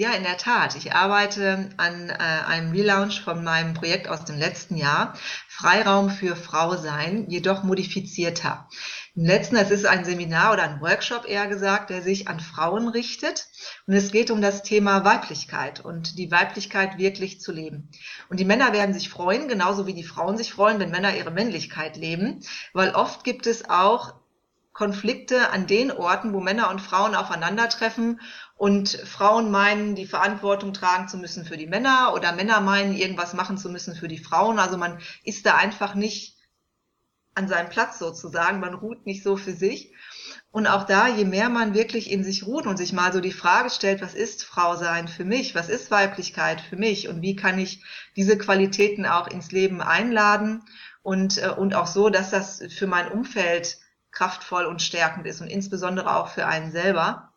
Ja, 0.02 0.14
in 0.14 0.24
der 0.24 0.38
Tat. 0.38 0.76
Ich 0.76 0.96
arbeite 0.96 1.70
an 1.78 2.10
äh, 2.10 2.14
einem 2.14 2.72
Relaunch 2.72 3.22
von 3.22 3.44
meinem 3.44 3.76
Projekt 3.76 4.08
aus 4.08 4.26
dem 4.26 4.36
letzten 4.36 4.76
Jahr, 4.76 5.14
Freiraum 5.48 6.10
für 6.10 6.36
Frau 6.36 6.76
sein, 6.76 7.30
jedoch 7.30 7.62
modifizierter. 7.62 8.68
Im 9.14 9.26
letzten, 9.26 9.58
es 9.58 9.70
ist 9.70 9.86
ein 9.86 10.04
Seminar 10.04 10.54
oder 10.54 10.64
ein 10.64 10.82
Workshop 10.82 11.30
eher 11.30 11.46
gesagt, 11.46 11.92
der 11.92 12.02
sich 12.02 12.28
an 12.28 12.40
Frauen 12.40 12.88
richtet. 12.88 13.46
Und 13.86 13.94
es 13.94 14.12
geht 14.12 14.32
um 14.32 14.42
das 14.42 14.64
Thema 14.64 15.06
Weiblichkeit 15.06 15.82
und 15.82 16.18
die 16.18 16.32
Weiblichkeit 16.32 16.98
wirklich 16.98 17.40
zu 17.40 17.52
leben. 17.52 17.92
Und 18.28 18.40
die 18.40 18.46
Männer 18.46 18.74
werden 18.74 18.96
sich 18.96 19.08
freuen, 19.08 19.48
genauso 19.48 19.86
wie 19.86 19.94
die 19.94 20.04
Frauen 20.04 20.36
sich 20.36 20.52
freuen, 20.52 20.80
wenn 20.80 20.90
Männer 20.90 21.16
ihre 21.16 21.30
Männlichkeit 21.30 21.96
leben, 21.96 22.40
weil 22.74 22.96
oft 22.96 23.24
gibt 23.24 23.46
es 23.46 23.70
auch 23.70 24.16
Konflikte 24.82 25.52
an 25.52 25.68
den 25.68 25.92
Orten, 25.92 26.34
wo 26.34 26.40
Männer 26.40 26.72
und 26.72 26.82
Frauen 26.82 27.14
aufeinandertreffen 27.14 28.20
und 28.56 28.90
Frauen 28.90 29.52
meinen, 29.52 29.94
die 29.94 30.08
Verantwortung 30.08 30.74
tragen 30.74 31.08
zu 31.08 31.18
müssen 31.18 31.46
für 31.46 31.56
die 31.56 31.68
Männer 31.68 32.14
oder 32.16 32.32
Männer 32.32 32.62
meinen, 32.62 32.96
irgendwas 32.96 33.36
machen 33.36 33.60
zu 33.60 33.70
müssen 33.70 33.94
für 33.94 34.08
die 34.08 34.18
Frauen. 34.18 34.58
Also 34.58 34.80
man 34.80 34.98
ist 35.24 35.46
da 35.46 35.56
einfach 35.56 35.94
nicht 35.94 36.36
an 37.36 37.48
seinem 37.48 37.70
Platz 37.70 38.00
sozusagen, 38.00 38.60
man 38.60 38.74
ruht 38.74 39.06
nicht 39.06 39.22
so 39.22 39.38
für 39.38 39.54
sich. 39.54 39.94
Und 40.50 40.66
auch 40.66 40.88
da, 40.88 41.08
je 41.08 41.26
mehr 41.26 41.50
man 41.50 41.76
wirklich 41.76 42.10
in 42.10 42.24
sich 42.24 42.48
ruht 42.48 42.66
und 42.66 42.78
sich 42.78 42.92
mal 42.92 43.14
so 43.14 43.20
die 43.20 43.32
Frage 43.32 43.70
stellt, 43.70 44.02
was 44.02 44.16
ist 44.16 44.44
Frau 44.44 44.78
sein 44.78 45.08
für 45.08 45.26
mich? 45.26 45.54
Was 45.54 45.70
ist 45.70 45.92
Weiblichkeit 45.92 46.60
für 46.60 46.76
mich? 46.76 47.08
Und 47.08 47.22
wie 47.22 47.36
kann 47.36 47.60
ich 47.60 47.84
diese 48.16 48.36
Qualitäten 48.36 49.06
auch 49.06 49.28
ins 49.28 49.52
Leben 49.52 49.80
einladen? 49.80 50.64
Und, 51.04 51.38
äh, 51.38 51.50
und 51.50 51.76
auch 51.76 51.88
so, 51.88 52.10
dass 52.10 52.32
das 52.32 52.64
für 52.76 52.88
mein 52.88 53.12
Umfeld 53.12 53.78
kraftvoll 54.12 54.66
und 54.66 54.82
stärkend 54.82 55.26
ist 55.26 55.42
und 55.42 55.48
insbesondere 55.48 56.16
auch 56.16 56.28
für 56.28 56.46
einen 56.46 56.72
selber 56.72 57.32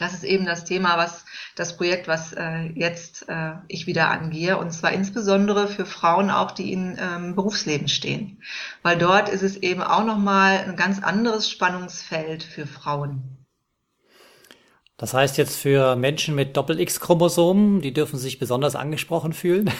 das 0.00 0.14
ist 0.14 0.24
eben 0.24 0.46
das 0.46 0.64
Thema, 0.64 0.96
was 0.96 1.26
das 1.56 1.76
Projekt, 1.76 2.08
was 2.08 2.32
äh, 2.32 2.70
jetzt 2.74 3.28
äh, 3.28 3.52
ich 3.68 3.86
wieder 3.86 4.08
angehe, 4.08 4.56
und 4.56 4.72
zwar 4.72 4.92
insbesondere 4.92 5.68
für 5.68 5.84
Frauen 5.84 6.30
auch, 6.30 6.52
die 6.52 6.72
in 6.72 6.96
ähm, 6.98 7.34
Berufsleben 7.34 7.86
stehen, 7.86 8.42
weil 8.82 8.96
dort 8.96 9.28
ist 9.28 9.42
es 9.42 9.58
eben 9.58 9.82
auch 9.82 10.04
noch 10.04 10.16
mal 10.16 10.64
ein 10.66 10.76
ganz 10.76 11.02
anderes 11.02 11.50
Spannungsfeld 11.50 12.42
für 12.42 12.66
Frauen. 12.66 13.36
Das 14.96 15.12
heißt 15.12 15.36
jetzt 15.36 15.56
für 15.56 15.96
Menschen 15.96 16.34
mit 16.34 16.56
Doppel-X-Chromosomen, 16.56 17.82
die 17.82 17.92
dürfen 17.92 18.18
sich 18.18 18.38
besonders 18.38 18.76
angesprochen 18.76 19.34
fühlen. 19.34 19.70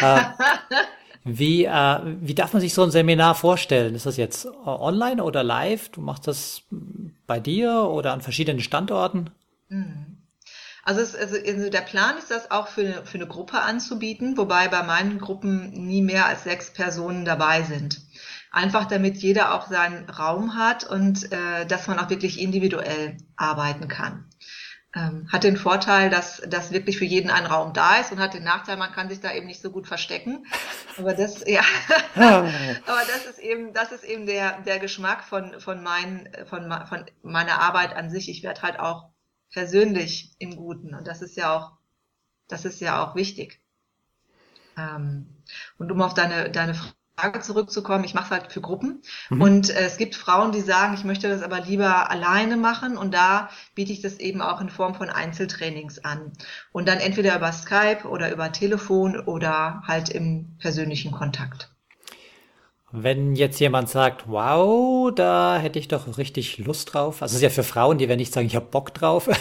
Äh, 1.24 1.30
wie, 1.38 1.64
äh, 1.64 1.98
wie 2.20 2.34
darf 2.34 2.52
man 2.52 2.60
sich 2.60 2.74
so 2.74 2.82
ein 2.82 2.90
Seminar 2.90 3.34
vorstellen? 3.34 3.94
Ist 3.94 4.06
das 4.06 4.16
jetzt 4.16 4.46
online 4.64 5.22
oder 5.22 5.42
live? 5.42 5.88
Du 5.90 6.00
machst 6.00 6.26
das 6.26 6.62
bei 7.26 7.40
dir 7.40 7.82
oder 7.82 8.12
an 8.12 8.20
verschiedenen 8.20 8.60
Standorten? 8.60 9.30
Mhm. 9.68 10.18
Also, 10.84 11.02
es, 11.02 11.14
also, 11.14 11.36
also 11.36 11.68
der 11.68 11.82
Plan 11.82 12.16
ist 12.16 12.30
das 12.30 12.50
auch 12.50 12.68
für 12.68 12.80
eine, 12.80 13.04
für 13.04 13.18
eine 13.18 13.26
Gruppe 13.26 13.60
anzubieten, 13.60 14.38
wobei 14.38 14.68
bei 14.68 14.82
meinen 14.82 15.18
Gruppen 15.18 15.70
nie 15.70 16.00
mehr 16.00 16.24
als 16.24 16.44
sechs 16.44 16.72
Personen 16.72 17.26
dabei 17.26 17.62
sind. 17.62 18.00
Einfach 18.50 18.86
damit 18.86 19.18
jeder 19.18 19.54
auch 19.54 19.68
seinen 19.68 20.08
Raum 20.08 20.54
hat 20.56 20.84
und 20.84 21.30
äh, 21.30 21.66
dass 21.66 21.86
man 21.86 21.98
auch 21.98 22.08
wirklich 22.08 22.40
individuell 22.40 23.18
arbeiten 23.36 23.88
kann. 23.88 24.24
Ähm, 24.94 25.28
hat 25.30 25.44
den 25.44 25.58
Vorteil, 25.58 26.08
dass, 26.08 26.40
dass 26.48 26.72
wirklich 26.72 26.96
für 26.96 27.04
jeden 27.04 27.30
ein 27.30 27.44
Raum 27.44 27.74
da 27.74 27.96
ist 27.96 28.10
und 28.10 28.20
hat 28.20 28.32
den 28.32 28.44
Nachteil, 28.44 28.78
man 28.78 28.90
kann 28.90 29.10
sich 29.10 29.20
da 29.20 29.32
eben 29.32 29.46
nicht 29.46 29.60
so 29.60 29.70
gut 29.70 29.86
verstecken. 29.86 30.46
Aber 30.96 31.12
das, 31.12 31.44
ja, 31.46 31.62
aber 32.14 33.02
das 33.06 33.26
ist 33.26 33.38
eben, 33.38 33.74
das 33.74 33.92
ist 33.92 34.04
eben 34.04 34.24
der, 34.24 34.62
der 34.62 34.78
Geschmack 34.78 35.24
von, 35.24 35.60
von, 35.60 35.82
mein, 35.82 36.30
von, 36.46 36.72
von 36.88 37.04
meiner 37.22 37.60
Arbeit 37.60 37.94
an 37.94 38.08
sich. 38.08 38.30
Ich 38.30 38.42
werde 38.42 38.62
halt 38.62 38.80
auch 38.80 39.10
persönlich 39.50 40.34
im 40.38 40.56
Guten. 40.56 40.94
Und 40.94 41.06
das 41.06 41.20
ist 41.20 41.36
ja 41.36 41.54
auch, 41.54 41.72
das 42.48 42.64
ist 42.64 42.80
ja 42.80 43.04
auch 43.04 43.14
wichtig. 43.14 43.60
Ähm, 44.78 45.42
und 45.78 45.92
um 45.92 46.00
auf 46.00 46.14
deine, 46.14 46.50
deine 46.50 46.74
Frage 47.18 47.40
zurückzukommen, 47.40 48.04
ich 48.04 48.14
mache 48.14 48.26
es 48.26 48.30
halt 48.30 48.52
für 48.52 48.60
Gruppen. 48.60 49.02
Mhm. 49.28 49.42
Und 49.42 49.70
äh, 49.70 49.80
es 49.80 49.96
gibt 49.96 50.14
Frauen, 50.14 50.52
die 50.52 50.60
sagen, 50.60 50.94
ich 50.94 51.04
möchte 51.04 51.28
das 51.28 51.42
aber 51.42 51.60
lieber 51.60 52.10
alleine 52.10 52.56
machen. 52.56 52.96
Und 52.96 53.12
da 53.12 53.48
biete 53.74 53.92
ich 53.92 54.00
das 54.00 54.18
eben 54.18 54.40
auch 54.40 54.60
in 54.60 54.68
Form 54.68 54.94
von 54.94 55.10
Einzeltrainings 55.10 56.04
an. 56.04 56.32
Und 56.72 56.86
dann 56.86 56.98
entweder 56.98 57.34
über 57.36 57.52
Skype 57.52 58.08
oder 58.08 58.30
über 58.30 58.52
Telefon 58.52 59.18
oder 59.18 59.82
halt 59.86 60.10
im 60.10 60.56
persönlichen 60.60 61.10
Kontakt. 61.10 61.70
Wenn 62.90 63.34
jetzt 63.34 63.58
jemand 63.58 63.90
sagt, 63.90 64.28
wow, 64.28 65.12
da 65.14 65.58
hätte 65.58 65.78
ich 65.78 65.88
doch 65.88 66.16
richtig 66.18 66.58
Lust 66.58 66.94
drauf. 66.94 67.20
Also 67.20 67.32
es 67.32 67.36
ist 67.38 67.42
ja 67.42 67.50
für 67.50 67.64
Frauen, 67.64 67.98
die 67.98 68.08
werden 68.08 68.20
nicht 68.20 68.32
sagen, 68.32 68.46
ich 68.46 68.56
habe 68.56 68.66
Bock 68.66 68.94
drauf. 68.94 69.28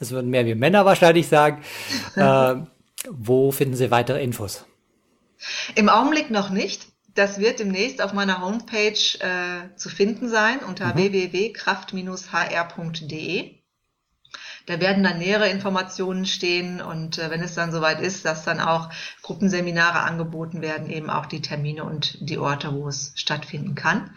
Das 0.00 0.10
würden 0.10 0.28
mehr 0.28 0.44
wie 0.44 0.56
Männer 0.56 0.84
wahrscheinlich 0.84 1.28
sagen. 1.28 1.62
äh, 2.16 2.56
wo 3.08 3.52
finden 3.52 3.76
Sie 3.76 3.92
weitere 3.92 4.22
Infos? 4.22 4.66
Im 5.76 5.88
Augenblick 5.88 6.30
noch 6.30 6.50
nicht. 6.50 6.93
Das 7.14 7.38
wird 7.38 7.60
demnächst 7.60 8.02
auf 8.02 8.12
meiner 8.12 8.40
Homepage 8.40 8.98
äh, 9.20 9.76
zu 9.76 9.88
finden 9.88 10.28
sein 10.28 10.58
unter 10.60 10.94
mhm. 10.94 10.96
www.kraft-hr.de. 10.96 13.64
Da 14.66 14.80
werden 14.80 15.04
dann 15.04 15.18
nähere 15.18 15.50
Informationen 15.50 16.24
stehen 16.24 16.80
und 16.80 17.18
äh, 17.18 17.30
wenn 17.30 17.42
es 17.42 17.54
dann 17.54 17.70
soweit 17.70 18.00
ist, 18.00 18.24
dass 18.24 18.44
dann 18.44 18.60
auch 18.60 18.88
Gruppenseminare 19.22 20.00
angeboten 20.00 20.62
werden, 20.62 20.88
eben 20.88 21.10
auch 21.10 21.26
die 21.26 21.42
Termine 21.42 21.84
und 21.84 22.16
die 22.20 22.38
Orte, 22.38 22.72
wo 22.72 22.88
es 22.88 23.12
stattfinden 23.14 23.74
kann. 23.74 24.16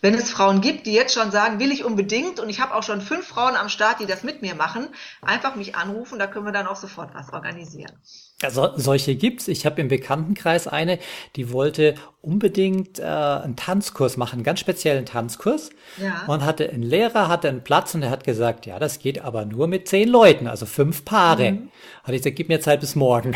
Wenn 0.00 0.14
es 0.14 0.30
Frauen 0.30 0.60
gibt, 0.60 0.86
die 0.86 0.92
jetzt 0.92 1.14
schon 1.14 1.32
sagen, 1.32 1.58
will 1.58 1.72
ich 1.72 1.84
unbedingt 1.84 2.38
und 2.38 2.48
ich 2.48 2.60
habe 2.60 2.76
auch 2.76 2.84
schon 2.84 3.00
fünf 3.00 3.26
Frauen 3.26 3.56
am 3.56 3.68
Start, 3.68 3.98
die 3.98 4.06
das 4.06 4.22
mit 4.22 4.40
mir 4.40 4.54
machen, 4.54 4.88
einfach 5.20 5.56
mich 5.56 5.74
anrufen, 5.74 6.18
da 6.18 6.28
können 6.28 6.46
wir 6.46 6.52
dann 6.52 6.68
auch 6.68 6.76
sofort 6.76 7.12
was 7.14 7.32
organisieren. 7.32 7.92
Also 8.40 8.70
solche 8.76 9.16
gibt's. 9.16 9.48
Ich 9.48 9.66
habe 9.66 9.80
im 9.80 9.88
Bekanntenkreis 9.88 10.68
eine, 10.68 11.00
die 11.34 11.50
wollte 11.52 11.96
unbedingt 12.20 13.00
äh, 13.00 13.02
einen 13.02 13.56
Tanzkurs 13.56 14.16
machen, 14.16 14.36
einen 14.36 14.44
ganz 14.44 14.60
speziellen 14.60 15.06
Tanzkurs. 15.06 15.70
Ja. 15.96 16.24
Und 16.28 16.44
hatte 16.44 16.70
einen 16.70 16.84
Lehrer, 16.84 17.26
hatte 17.26 17.48
einen 17.48 17.64
Platz 17.64 17.96
und 17.96 18.02
er 18.02 18.10
hat 18.10 18.22
gesagt, 18.22 18.66
ja, 18.66 18.78
das 18.78 19.00
geht 19.00 19.24
aber 19.24 19.44
nur 19.44 19.66
mit 19.66 19.88
zehn 19.88 20.08
Leuten, 20.08 20.46
also 20.46 20.66
fünf 20.66 21.04
Paare. 21.04 21.52
Mhm. 21.52 21.70
Hat 22.04 22.14
ich 22.14 22.22
gesagt, 22.22 22.36
gib 22.36 22.48
mir 22.48 22.60
Zeit 22.60 22.80
bis 22.80 22.94
morgen. 22.94 23.34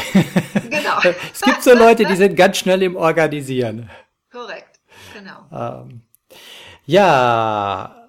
Genau. 0.70 1.00
es 1.32 1.40
gibt 1.40 1.64
so 1.64 1.74
Leute, 1.74 2.04
die 2.04 2.16
sind 2.16 2.36
ganz 2.36 2.58
schnell 2.58 2.82
im 2.82 2.94
Organisieren. 2.94 3.90
Korrekt, 4.30 4.80
genau. 5.12 5.82
Ähm, 5.82 6.02
ja, 6.86 8.01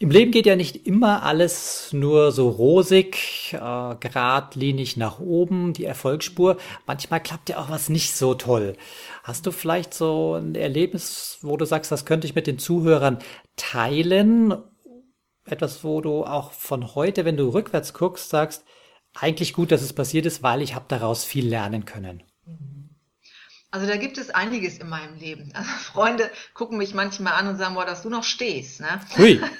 im 0.00 0.10
Leben 0.10 0.30
geht 0.30 0.46
ja 0.46 0.56
nicht 0.56 0.86
immer 0.86 1.24
alles 1.24 1.92
nur 1.92 2.32
so 2.32 2.48
rosig, 2.48 3.52
äh, 3.52 3.94
geradlinig 4.00 4.96
nach 4.96 5.20
oben, 5.20 5.74
die 5.74 5.84
Erfolgsspur. 5.84 6.56
Manchmal 6.86 7.22
klappt 7.22 7.50
ja 7.50 7.58
auch 7.58 7.68
was 7.68 7.90
nicht 7.90 8.14
so 8.14 8.32
toll. 8.32 8.78
Hast 9.24 9.44
du 9.44 9.50
vielleicht 9.50 9.92
so 9.92 10.36
ein 10.36 10.54
Erlebnis, 10.54 11.38
wo 11.42 11.58
du 11.58 11.66
sagst, 11.66 11.92
das 11.92 12.06
könnte 12.06 12.26
ich 12.26 12.34
mit 12.34 12.46
den 12.46 12.58
Zuhörern 12.58 13.18
teilen? 13.56 14.54
Etwas, 15.44 15.84
wo 15.84 16.00
du 16.00 16.24
auch 16.24 16.52
von 16.52 16.94
heute, 16.94 17.26
wenn 17.26 17.36
du 17.36 17.50
rückwärts 17.50 17.92
guckst, 17.92 18.30
sagst, 18.30 18.64
eigentlich 19.14 19.52
gut, 19.52 19.70
dass 19.70 19.82
es 19.82 19.92
passiert 19.92 20.24
ist, 20.24 20.42
weil 20.42 20.62
ich 20.62 20.74
habe 20.74 20.86
daraus 20.88 21.26
viel 21.26 21.46
lernen 21.46 21.84
können. 21.84 22.22
Also 23.72 23.86
da 23.86 23.96
gibt 23.96 24.18
es 24.18 24.30
einiges 24.30 24.78
in 24.78 24.88
meinem 24.88 25.16
Leben. 25.16 25.52
Also 25.54 25.70
Freunde 25.70 26.30
gucken 26.54 26.78
mich 26.78 26.94
manchmal 26.94 27.34
an 27.34 27.48
und 27.48 27.56
sagen, 27.56 27.74
boah, 27.74 27.86
dass 27.86 28.02
du 28.02 28.10
noch 28.10 28.24
stehst. 28.24 28.80
Ne? 28.80 29.00
Hui. 29.16 29.40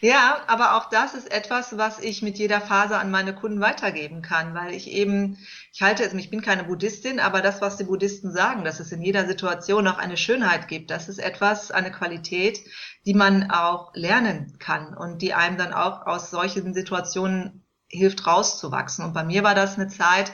Ja, 0.00 0.42
aber 0.46 0.76
auch 0.76 0.90
das 0.90 1.14
ist 1.14 1.32
etwas, 1.32 1.76
was 1.76 1.98
ich 1.98 2.22
mit 2.22 2.38
jeder 2.38 2.60
Phase 2.60 2.96
an 2.96 3.10
meine 3.10 3.34
Kunden 3.34 3.60
weitergeben 3.60 4.22
kann, 4.22 4.54
weil 4.54 4.72
ich 4.72 4.88
eben, 4.92 5.38
ich 5.72 5.82
halte 5.82 6.04
es, 6.04 6.14
ich 6.14 6.30
bin 6.30 6.40
keine 6.40 6.64
Buddhistin, 6.64 7.18
aber 7.18 7.42
das, 7.42 7.60
was 7.60 7.78
die 7.78 7.84
Buddhisten 7.84 8.30
sagen, 8.30 8.64
dass 8.64 8.78
es 8.78 8.92
in 8.92 9.02
jeder 9.02 9.26
Situation 9.26 9.88
auch 9.88 9.98
eine 9.98 10.16
Schönheit 10.16 10.68
gibt, 10.68 10.92
das 10.92 11.08
ist 11.08 11.18
etwas, 11.18 11.72
eine 11.72 11.90
Qualität, 11.90 12.60
die 13.06 13.14
man 13.14 13.50
auch 13.50 13.92
lernen 13.94 14.56
kann 14.60 14.96
und 14.96 15.20
die 15.20 15.34
einem 15.34 15.58
dann 15.58 15.72
auch 15.72 16.06
aus 16.06 16.30
solchen 16.30 16.74
Situationen 16.74 17.66
hilft 17.88 18.24
rauszuwachsen. 18.24 19.04
Und 19.04 19.14
bei 19.14 19.24
mir 19.24 19.42
war 19.42 19.56
das 19.56 19.74
eine 19.74 19.88
Zeit, 19.88 20.32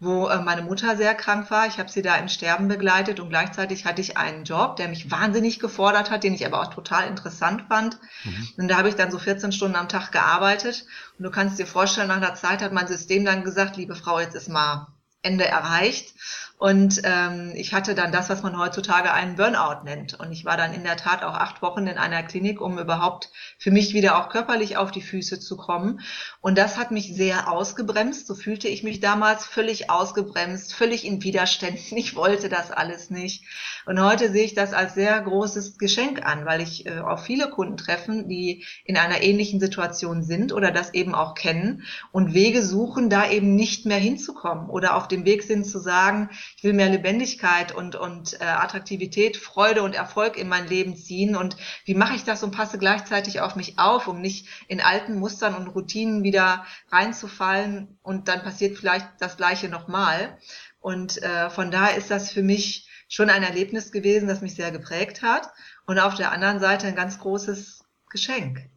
wo 0.00 0.28
äh, 0.28 0.40
meine 0.40 0.62
Mutter 0.62 0.96
sehr 0.96 1.14
krank 1.14 1.50
war. 1.50 1.66
Ich 1.66 1.78
habe 1.78 1.90
sie 1.90 2.00
da 2.00 2.16
im 2.16 2.28
Sterben 2.28 2.68
begleitet 2.68 3.20
und 3.20 3.28
gleichzeitig 3.28 3.84
hatte 3.84 4.00
ich 4.00 4.16
einen 4.16 4.44
Job, 4.44 4.76
der 4.76 4.88
mich 4.88 5.10
wahnsinnig 5.10 5.60
gefordert 5.60 6.10
hat, 6.10 6.24
den 6.24 6.34
ich 6.34 6.46
aber 6.46 6.60
auch 6.62 6.72
total 6.72 7.06
interessant 7.06 7.64
fand. 7.68 7.98
Mhm. 8.24 8.48
Und 8.56 8.68
da 8.68 8.78
habe 8.78 8.88
ich 8.88 8.96
dann 8.96 9.10
so 9.10 9.18
14 9.18 9.52
Stunden 9.52 9.76
am 9.76 9.88
Tag 9.88 10.10
gearbeitet. 10.10 10.86
Und 11.18 11.24
du 11.24 11.30
kannst 11.30 11.58
dir 11.58 11.66
vorstellen, 11.66 12.08
nach 12.08 12.16
einer 12.16 12.34
Zeit 12.34 12.62
hat 12.62 12.72
mein 12.72 12.88
System 12.88 13.26
dann 13.26 13.44
gesagt, 13.44 13.76
liebe 13.76 13.94
Frau, 13.94 14.18
jetzt 14.18 14.34
ist 14.34 14.48
mal 14.48 14.88
Ende 15.22 15.44
erreicht. 15.44 16.14
Und 16.60 17.00
ähm, 17.04 17.52
ich 17.54 17.72
hatte 17.72 17.94
dann 17.94 18.12
das, 18.12 18.28
was 18.28 18.42
man 18.42 18.58
heutzutage 18.58 19.14
einen 19.14 19.36
Burnout 19.36 19.82
nennt. 19.84 20.20
Und 20.20 20.30
ich 20.30 20.44
war 20.44 20.58
dann 20.58 20.74
in 20.74 20.84
der 20.84 20.98
Tat 20.98 21.22
auch 21.22 21.32
acht 21.32 21.62
Wochen 21.62 21.86
in 21.86 21.96
einer 21.96 22.22
Klinik, 22.22 22.60
um 22.60 22.78
überhaupt 22.78 23.30
für 23.56 23.70
mich 23.70 23.94
wieder 23.94 24.18
auch 24.18 24.28
körperlich 24.28 24.76
auf 24.76 24.90
die 24.90 25.00
Füße 25.00 25.40
zu 25.40 25.56
kommen. 25.56 26.00
Und 26.42 26.58
das 26.58 26.76
hat 26.76 26.90
mich 26.90 27.14
sehr 27.14 27.50
ausgebremst. 27.50 28.26
So 28.26 28.34
fühlte 28.34 28.68
ich 28.68 28.82
mich 28.82 29.00
damals 29.00 29.46
völlig 29.46 29.88
ausgebremst, 29.88 30.74
völlig 30.74 31.06
in 31.06 31.22
Widerständen. 31.22 31.96
Ich 32.10 32.14
wollte 32.14 32.50
das 32.50 32.70
alles 32.70 33.08
nicht. 33.08 33.44
Und 33.86 33.98
heute 33.98 34.30
sehe 34.30 34.44
ich 34.44 34.54
das 34.54 34.74
als 34.74 34.94
sehr 34.94 35.18
großes 35.18 35.78
Geschenk 35.78 36.26
an, 36.26 36.44
weil 36.44 36.60
ich 36.60 36.84
äh, 36.84 36.98
auf 36.98 37.24
viele 37.24 37.48
Kunden 37.48 37.78
treffen, 37.78 38.28
die 38.28 38.66
in 38.84 38.98
einer 38.98 39.22
ähnlichen 39.22 39.60
Situation 39.60 40.22
sind 40.22 40.52
oder 40.52 40.72
das 40.72 40.92
eben 40.92 41.14
auch 41.14 41.34
kennen 41.34 41.84
und 42.12 42.34
Wege 42.34 42.62
suchen, 42.62 43.08
da 43.08 43.30
eben 43.30 43.54
nicht 43.54 43.86
mehr 43.86 43.98
hinzukommen 43.98 44.68
oder 44.68 44.96
auf 44.96 45.08
dem 45.08 45.24
Weg 45.24 45.42
sind 45.42 45.64
zu 45.64 45.78
sagen, 45.78 46.28
ich 46.56 46.64
will 46.64 46.72
mehr 46.72 46.88
Lebendigkeit 46.88 47.72
und, 47.72 47.96
und 47.96 48.40
äh, 48.40 48.44
Attraktivität, 48.44 49.36
Freude 49.36 49.82
und 49.82 49.94
Erfolg 49.94 50.36
in 50.36 50.48
mein 50.48 50.68
Leben 50.68 50.96
ziehen. 50.96 51.36
Und 51.36 51.56
wie 51.84 51.94
mache 51.94 52.14
ich 52.14 52.24
das 52.24 52.42
und 52.42 52.54
passe 52.54 52.78
gleichzeitig 52.78 53.40
auf 53.40 53.56
mich 53.56 53.78
auf, 53.78 54.08
um 54.08 54.20
nicht 54.20 54.48
in 54.68 54.80
alten 54.80 55.18
Mustern 55.18 55.54
und 55.54 55.68
Routinen 55.68 56.22
wieder 56.22 56.64
reinzufallen 56.90 57.98
und 58.02 58.28
dann 58.28 58.42
passiert 58.42 58.78
vielleicht 58.78 59.06
das 59.20 59.36
gleiche 59.36 59.68
nochmal. 59.68 60.38
Und 60.80 61.22
äh, 61.22 61.50
von 61.50 61.70
daher 61.70 61.96
ist 61.96 62.10
das 62.10 62.30
für 62.30 62.42
mich 62.42 62.88
schon 63.08 63.30
ein 63.30 63.42
Erlebnis 63.42 63.92
gewesen, 63.92 64.28
das 64.28 64.40
mich 64.40 64.54
sehr 64.54 64.70
geprägt 64.70 65.22
hat. 65.22 65.50
Und 65.86 65.98
auf 65.98 66.14
der 66.14 66.32
anderen 66.32 66.60
Seite 66.60 66.86
ein 66.86 66.94
ganz 66.94 67.18
großes 67.18 67.84
Geschenk. 68.10 68.68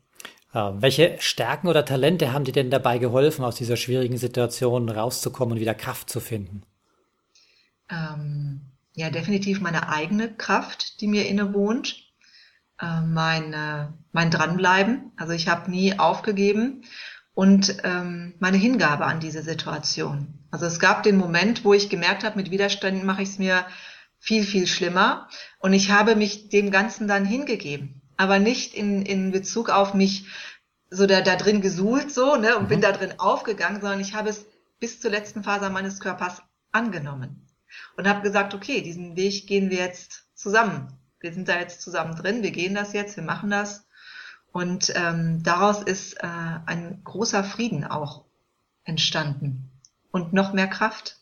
Welche 0.53 1.17
Stärken 1.19 1.67
oder 1.67 1.83
Talente 1.83 2.31
haben 2.31 2.45
dir 2.45 2.53
denn 2.53 2.69
dabei 2.69 2.99
geholfen, 2.99 3.43
aus 3.43 3.55
dieser 3.55 3.75
schwierigen 3.75 4.17
Situation 4.17 4.87
rauszukommen 4.87 5.53
und 5.53 5.59
wieder 5.59 5.73
Kraft 5.73 6.11
zu 6.11 6.19
finden? 6.19 6.61
Ähm, 7.93 8.61
ja 8.95 9.09
definitiv 9.09 9.61
meine 9.61 9.89
eigene 9.89 10.33
Kraft, 10.33 11.01
die 11.01 11.07
mir 11.07 11.27
innewohnt, 11.27 12.03
äh, 12.79 13.01
mein, 13.01 13.55
mein 14.11 14.31
Dranbleiben. 14.31 15.11
Also 15.17 15.33
ich 15.33 15.47
habe 15.47 15.69
nie 15.71 15.99
aufgegeben 15.99 16.83
und 17.33 17.77
ähm, 17.83 18.35
meine 18.39 18.57
Hingabe 18.57 19.05
an 19.05 19.19
diese 19.19 19.41
Situation. 19.41 20.39
Also 20.51 20.65
es 20.65 20.79
gab 20.79 21.03
den 21.03 21.17
Moment, 21.17 21.65
wo 21.65 21.73
ich 21.73 21.89
gemerkt 21.89 22.23
habe, 22.23 22.37
mit 22.37 22.51
Widerständen 22.51 23.05
mache 23.05 23.23
ich 23.23 23.29
es 23.29 23.39
mir 23.39 23.65
viel, 24.19 24.43
viel 24.43 24.67
schlimmer 24.67 25.27
und 25.59 25.73
ich 25.73 25.91
habe 25.91 26.15
mich 26.15 26.49
dem 26.49 26.71
Ganzen 26.71 27.07
dann 27.07 27.25
hingegeben. 27.25 28.01
Aber 28.15 28.37
nicht 28.37 28.75
in, 28.75 29.01
in 29.01 29.31
Bezug 29.31 29.69
auf 29.69 29.95
mich 29.95 30.27
so 30.91 31.07
da, 31.07 31.21
da 31.21 31.35
drin 31.35 31.61
gesuhlt 31.61 32.11
so 32.11 32.35
ne, 32.35 32.55
und 32.55 32.65
mhm. 32.65 32.67
bin 32.67 32.81
da 32.81 32.91
drin 32.91 33.15
aufgegangen, 33.17 33.81
sondern 33.81 33.99
ich 33.99 34.13
habe 34.13 34.29
es 34.29 34.45
bis 34.79 34.99
zur 34.99 35.09
letzten 35.09 35.43
Phase 35.43 35.71
meines 35.71 35.99
Körpers 35.99 36.43
angenommen 36.71 37.43
und 37.97 38.07
habe 38.07 38.21
gesagt, 38.21 38.53
okay, 38.53 38.81
diesen 38.81 39.15
Weg 39.15 39.47
gehen 39.47 39.69
wir 39.69 39.77
jetzt 39.77 40.25
zusammen. 40.35 40.93
Wir 41.19 41.33
sind 41.33 41.47
da 41.47 41.59
jetzt 41.59 41.81
zusammen 41.81 42.15
drin, 42.15 42.43
wir 42.43 42.51
gehen 42.51 42.75
das 42.75 42.93
jetzt, 42.93 43.15
wir 43.15 43.23
machen 43.23 43.49
das. 43.49 43.85
Und 44.51 44.93
ähm, 44.95 45.41
daraus 45.41 45.81
ist 45.81 46.13
äh, 46.15 46.27
ein 46.65 47.01
großer 47.03 47.43
Frieden 47.43 47.85
auch 47.85 48.25
entstanden 48.83 49.71
und 50.11 50.33
noch 50.33 50.53
mehr 50.53 50.67
Kraft. 50.67 51.17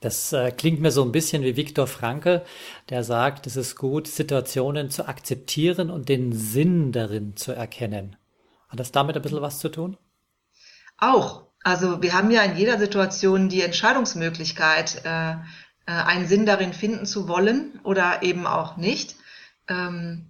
Das 0.00 0.32
äh, 0.32 0.52
klingt 0.52 0.80
mir 0.80 0.90
so 0.90 1.02
ein 1.02 1.12
bisschen 1.12 1.42
wie 1.42 1.56
Viktor 1.56 1.86
Frankl, 1.86 2.44
der 2.90 3.02
sagt, 3.02 3.46
es 3.46 3.56
ist 3.56 3.76
gut, 3.76 4.06
Situationen 4.06 4.90
zu 4.90 5.08
akzeptieren 5.08 5.90
und 5.90 6.08
den 6.08 6.32
Sinn 6.32 6.92
darin 6.92 7.36
zu 7.36 7.52
erkennen. 7.52 8.16
Hat 8.68 8.78
das 8.78 8.92
damit 8.92 9.16
ein 9.16 9.22
bisschen 9.22 9.42
was 9.42 9.58
zu 9.58 9.70
tun? 9.70 9.96
Auch. 10.98 11.45
Also 11.66 12.00
wir 12.00 12.12
haben 12.12 12.30
ja 12.30 12.42
in 12.42 12.56
jeder 12.56 12.78
Situation 12.78 13.48
die 13.48 13.60
Entscheidungsmöglichkeit, 13.60 15.04
äh, 15.04 15.32
äh, 15.32 15.36
einen 15.86 16.28
Sinn 16.28 16.46
darin 16.46 16.72
finden 16.72 17.06
zu 17.06 17.26
wollen 17.26 17.80
oder 17.82 18.22
eben 18.22 18.46
auch 18.46 18.76
nicht. 18.76 19.16
Ähm, 19.66 20.28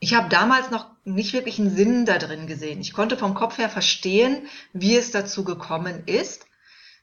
ich 0.00 0.14
habe 0.16 0.28
damals 0.28 0.72
noch 0.72 0.90
nicht 1.04 1.34
wirklich 1.34 1.60
einen 1.60 1.70
Sinn 1.70 2.04
da 2.04 2.18
drin 2.18 2.48
gesehen. 2.48 2.80
Ich 2.80 2.92
konnte 2.92 3.16
vom 3.16 3.34
Kopf 3.34 3.58
her 3.58 3.68
verstehen, 3.68 4.48
wie 4.72 4.96
es 4.96 5.12
dazu 5.12 5.44
gekommen 5.44 6.02
ist. 6.06 6.46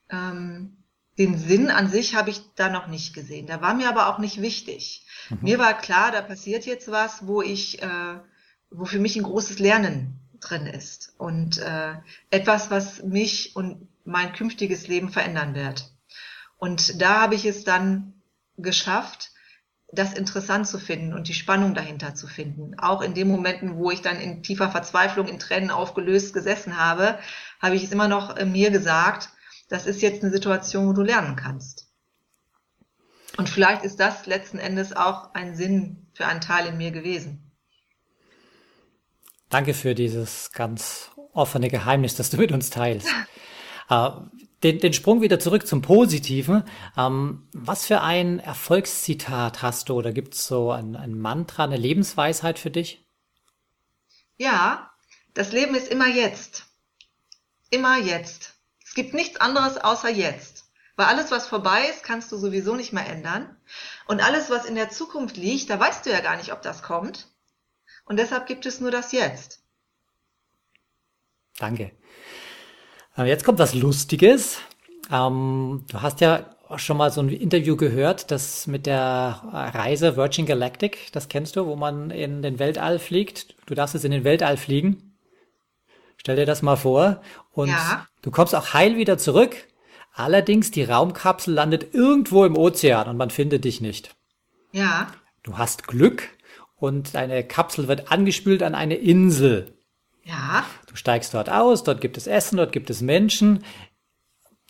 Ähm, 0.09 0.83
den 1.17 1.37
Sinn 1.37 1.69
an 1.69 1.87
sich 1.87 2.15
habe 2.15 2.31
ich 2.31 2.41
da 2.55 2.67
noch 2.67 2.87
nicht 2.87 3.13
gesehen. 3.13 3.47
Da 3.47 3.61
war 3.61 3.75
mir 3.75 3.87
aber 3.87 4.09
auch 4.09 4.19
nicht 4.19 4.41
wichtig. 4.41 5.07
Mhm. 5.29 5.37
Mir 5.39 5.57
war 5.57 5.77
klar, 5.77 6.11
da 6.11 6.21
passiert 6.21 6.65
jetzt 6.65 6.91
was, 6.91 7.25
wo 7.25 7.41
ich, 7.41 7.81
äh, 7.81 8.19
wo 8.71 8.83
für 8.83 8.99
mich 8.99 9.15
ein 9.15 9.23
großes 9.23 9.59
Lernen 9.59 10.19
drin 10.49 10.67
ist 10.67 11.13
und 11.17 11.57
äh, 11.57 11.93
etwas, 12.29 12.71
was 12.71 13.03
mich 13.03 13.55
und 13.55 13.87
mein 14.03 14.33
künftiges 14.33 14.87
Leben 14.87 15.09
verändern 15.09 15.55
wird. 15.55 15.91
Und 16.57 17.01
da 17.01 17.21
habe 17.21 17.35
ich 17.35 17.45
es 17.45 17.63
dann 17.63 18.13
geschafft, 18.57 19.31
das 19.91 20.13
interessant 20.13 20.67
zu 20.67 20.79
finden 20.79 21.13
und 21.13 21.27
die 21.27 21.33
Spannung 21.33 21.73
dahinter 21.73 22.15
zu 22.15 22.27
finden. 22.27 22.77
Auch 22.79 23.01
in 23.01 23.13
den 23.13 23.27
Momenten, 23.27 23.75
wo 23.77 23.91
ich 23.91 24.01
dann 24.01 24.19
in 24.19 24.43
tiefer 24.43 24.69
Verzweiflung, 24.69 25.27
in 25.27 25.39
Tränen 25.39 25.71
aufgelöst 25.71 26.33
gesessen 26.33 26.77
habe, 26.77 27.19
habe 27.61 27.75
ich 27.75 27.83
es 27.83 27.91
immer 27.91 28.07
noch 28.07 28.35
äh, 28.35 28.45
mir 28.45 28.71
gesagt, 28.71 29.29
das 29.69 29.85
ist 29.85 30.01
jetzt 30.01 30.23
eine 30.23 30.31
Situation, 30.31 30.87
wo 30.87 30.93
du 30.93 31.01
lernen 31.01 31.35
kannst. 31.35 31.87
Und 33.37 33.49
vielleicht 33.49 33.83
ist 33.83 33.99
das 33.99 34.25
letzten 34.25 34.59
Endes 34.59 34.95
auch 34.95 35.33
ein 35.33 35.55
Sinn 35.55 36.07
für 36.13 36.25
einen 36.25 36.41
Teil 36.41 36.67
in 36.67 36.77
mir 36.77 36.91
gewesen. 36.91 37.44
Danke 39.49 39.73
für 39.73 39.95
dieses 39.95 40.51
ganz 40.51 41.11
offene 41.33 41.69
Geheimnis, 41.69 42.15
das 42.15 42.29
du 42.29 42.37
mit 42.37 42.51
uns 42.51 42.69
teilst. 42.69 43.07
Äh, 43.87 44.09
den, 44.63 44.79
den 44.79 44.93
Sprung 44.93 45.21
wieder 45.21 45.39
zurück 45.39 45.67
zum 45.67 45.83
Positiven. 45.83 46.63
Ähm, 46.97 47.47
was 47.53 47.85
für 47.85 48.01
ein 48.01 48.39
Erfolgszitat 48.39 49.61
hast 49.61 49.89
du 49.89 49.93
oder 49.93 50.11
gibt 50.11 50.33
es 50.33 50.47
so 50.47 50.71
ein, 50.71 50.95
ein 50.95 51.19
Mantra, 51.19 51.65
eine 51.65 51.77
Lebensweisheit 51.77 52.57
für 52.57 52.71
dich? 52.71 53.05
Ja, 54.37 54.91
das 55.35 55.51
Leben 55.51 55.75
ist 55.75 55.87
immer 55.87 56.07
jetzt. 56.07 56.65
Immer 57.69 57.99
jetzt. 57.99 58.55
Es 58.83 58.95
gibt 58.95 59.13
nichts 59.13 59.39
anderes 59.39 59.77
außer 59.77 60.09
jetzt. 60.09 60.65
Weil 60.95 61.07
alles, 61.07 61.29
was 61.29 61.45
vorbei 61.45 61.87
ist, 61.89 62.03
kannst 62.03 62.31
du 62.31 62.37
sowieso 62.37 62.75
nicht 62.75 62.93
mehr 62.93 63.05
ändern. 63.05 63.55
Und 64.07 64.23
alles, 64.23 64.49
was 64.49 64.65
in 64.65 64.75
der 64.75 64.89
Zukunft 64.89 65.37
liegt, 65.37 65.69
da 65.69 65.79
weißt 65.79 66.05
du 66.05 66.09
ja 66.09 66.21
gar 66.21 66.37
nicht, 66.37 66.53
ob 66.53 66.61
das 66.61 66.81
kommt. 66.81 67.27
Und 68.05 68.17
deshalb 68.17 68.47
gibt 68.47 68.65
es 68.65 68.79
nur 68.79 68.91
das 68.91 69.11
Jetzt. 69.11 69.61
Danke. 71.57 71.91
Äh, 73.17 73.23
jetzt 73.25 73.43
kommt 73.43 73.59
was 73.59 73.73
Lustiges. 73.73 74.59
Ähm, 75.11 75.85
du 75.87 76.01
hast 76.01 76.21
ja 76.21 76.55
schon 76.77 76.97
mal 76.97 77.11
so 77.11 77.21
ein 77.21 77.29
Interview 77.29 77.75
gehört, 77.75 78.31
das 78.31 78.67
mit 78.67 78.85
der 78.85 79.41
Reise 79.51 80.17
Virgin 80.17 80.45
Galactic, 80.45 81.11
das 81.11 81.29
kennst 81.29 81.55
du, 81.55 81.67
wo 81.67 81.75
man 81.75 82.09
in 82.09 82.41
den 82.41 82.57
Weltall 82.57 82.97
fliegt. 82.97 83.55
Du 83.67 83.75
darfst 83.75 83.93
jetzt 83.93 84.03
in 84.03 84.11
den 84.11 84.23
Weltall 84.23 84.57
fliegen. 84.57 85.15
Stell 86.17 86.37
dir 86.37 86.45
das 86.45 86.63
mal 86.63 86.75
vor. 86.75 87.21
Und 87.51 87.69
ja. 87.69 88.07
du 88.23 88.31
kommst 88.31 88.55
auch 88.55 88.73
heil 88.73 88.97
wieder 88.97 89.17
zurück. 89.17 89.55
Allerdings, 90.13 90.71
die 90.71 90.83
Raumkapsel 90.83 91.53
landet 91.53 91.93
irgendwo 91.93 92.45
im 92.45 92.57
Ozean 92.57 93.07
und 93.09 93.17
man 93.17 93.29
findet 93.29 93.65
dich 93.65 93.81
nicht. 93.81 94.15
Ja. 94.71 95.07
Du 95.43 95.57
hast 95.57 95.87
Glück 95.87 96.29
und 96.85 97.15
deine 97.15 97.43
Kapsel 97.43 97.87
wird 97.87 98.11
angespült 98.11 98.61
an 98.61 98.75
eine 98.75 98.95
Insel. 98.95 99.73
Ja. 100.23 100.65
Du 100.87 100.95
steigst 100.95 101.33
dort 101.33 101.49
aus, 101.49 101.83
dort 101.83 101.99
gibt 101.99 102.15
es 102.15 102.27
Essen, 102.27 102.57
dort 102.57 102.71
gibt 102.71 102.89
es 102.91 103.01
Menschen. 103.01 103.65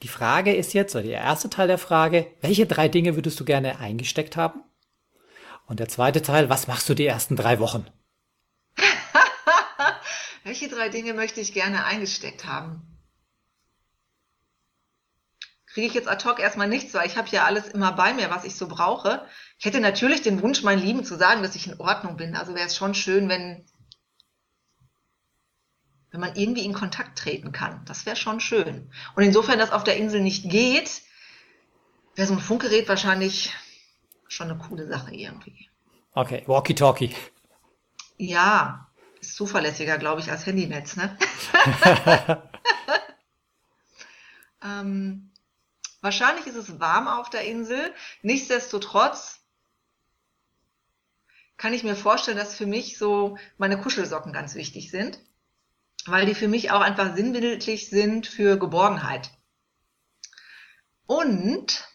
Die 0.01 0.07
Frage 0.07 0.55
ist 0.55 0.73
jetzt, 0.73 0.95
oder 0.95 1.03
der 1.03 1.19
erste 1.19 1.49
Teil 1.49 1.67
der 1.67 1.77
Frage, 1.77 2.27
welche 2.41 2.65
drei 2.65 2.87
Dinge 2.87 3.15
würdest 3.15 3.39
du 3.39 3.45
gerne 3.45 3.79
eingesteckt 3.79 4.37
haben? 4.37 4.63
Und 5.67 5.79
der 5.79 5.89
zweite 5.89 6.21
Teil, 6.21 6.49
was 6.49 6.67
machst 6.67 6.87
du 6.87 6.93
die 6.93 7.05
ersten 7.05 7.35
drei 7.35 7.59
Wochen? 7.59 7.85
welche 10.43 10.69
drei 10.69 10.89
Dinge 10.89 11.13
möchte 11.13 11.41
ich 11.41 11.53
gerne 11.53 11.85
eingesteckt 11.85 12.45
haben? 12.45 12.94
Kriege 15.75 15.87
ich 15.87 15.93
jetzt 15.93 16.07
ad 16.07 16.23
hoc 16.23 16.39
erstmal 16.39 16.69
nichts, 16.69 16.93
weil 16.93 17.05
ich 17.05 17.17
habe 17.17 17.27
ja 17.31 17.43
alles 17.43 17.67
immer 17.67 17.91
bei 17.91 18.13
mir, 18.13 18.29
was 18.29 18.45
ich 18.45 18.55
so 18.55 18.69
brauche. 18.69 19.27
Ich 19.59 19.65
hätte 19.65 19.81
natürlich 19.81 20.21
den 20.21 20.41
Wunsch, 20.41 20.63
meinen 20.63 20.81
Lieben 20.81 21.03
zu 21.03 21.17
sagen, 21.17 21.43
dass 21.43 21.57
ich 21.57 21.67
in 21.67 21.81
Ordnung 21.81 22.15
bin. 22.15 22.37
Also 22.37 22.55
wäre 22.55 22.67
es 22.67 22.77
schon 22.77 22.93
schön, 22.95 23.27
wenn 23.27 23.65
wenn 26.11 26.21
man 26.21 26.35
irgendwie 26.37 26.63
in 26.63 26.71
Kontakt 26.71 27.19
treten 27.19 27.51
kann. 27.51 27.83
Das 27.83 28.05
wäre 28.05 28.15
schon 28.15 28.39
schön. 28.39 28.89
Und 29.17 29.23
insofern, 29.23 29.59
dass 29.59 29.73
auf 29.73 29.83
der 29.83 29.97
Insel 29.97 30.21
nicht 30.21 30.49
geht, 30.49 31.01
wäre 32.15 32.29
so 32.29 32.35
ein 32.35 32.39
Funkgerät 32.39 32.87
wahrscheinlich 32.87 33.53
schon 34.29 34.49
eine 34.49 34.57
coole 34.57 34.87
Sache 34.87 35.13
irgendwie. 35.13 35.69
Okay, 36.13 36.43
Walkie-Talkie. 36.47 37.13
Ja, 38.15 38.87
ist 39.19 39.35
zuverlässiger, 39.35 39.97
glaube 39.97 40.21
ich, 40.21 40.31
als 40.31 40.45
Handynetz, 40.45 40.95
ne? 40.95 41.17
ähm, 44.63 45.33
wahrscheinlich 46.05 46.45
ist 46.47 46.55
es 46.55 46.79
warm 46.79 47.09
auf 47.09 47.29
der 47.29 47.43
Insel. 47.45 47.93
Nichtsdestotrotz 48.21 49.41
kann 51.57 51.73
ich 51.73 51.83
mir 51.83 51.95
vorstellen, 51.95 52.37
dass 52.37 52.55
für 52.55 52.67
mich 52.67 52.97
so 52.97 53.37
meine 53.57 53.81
Kuschelsocken 53.81 54.31
ganz 54.31 54.55
wichtig 54.55 54.91
sind, 54.91 55.19
weil 56.05 56.25
die 56.25 56.35
für 56.35 56.47
mich 56.47 56.71
auch 56.71 56.81
einfach 56.81 57.15
sinnbildlich 57.15 57.89
sind 57.89 58.27
für 58.27 58.57
Geborgenheit. 58.57 59.31
Und 61.07 61.87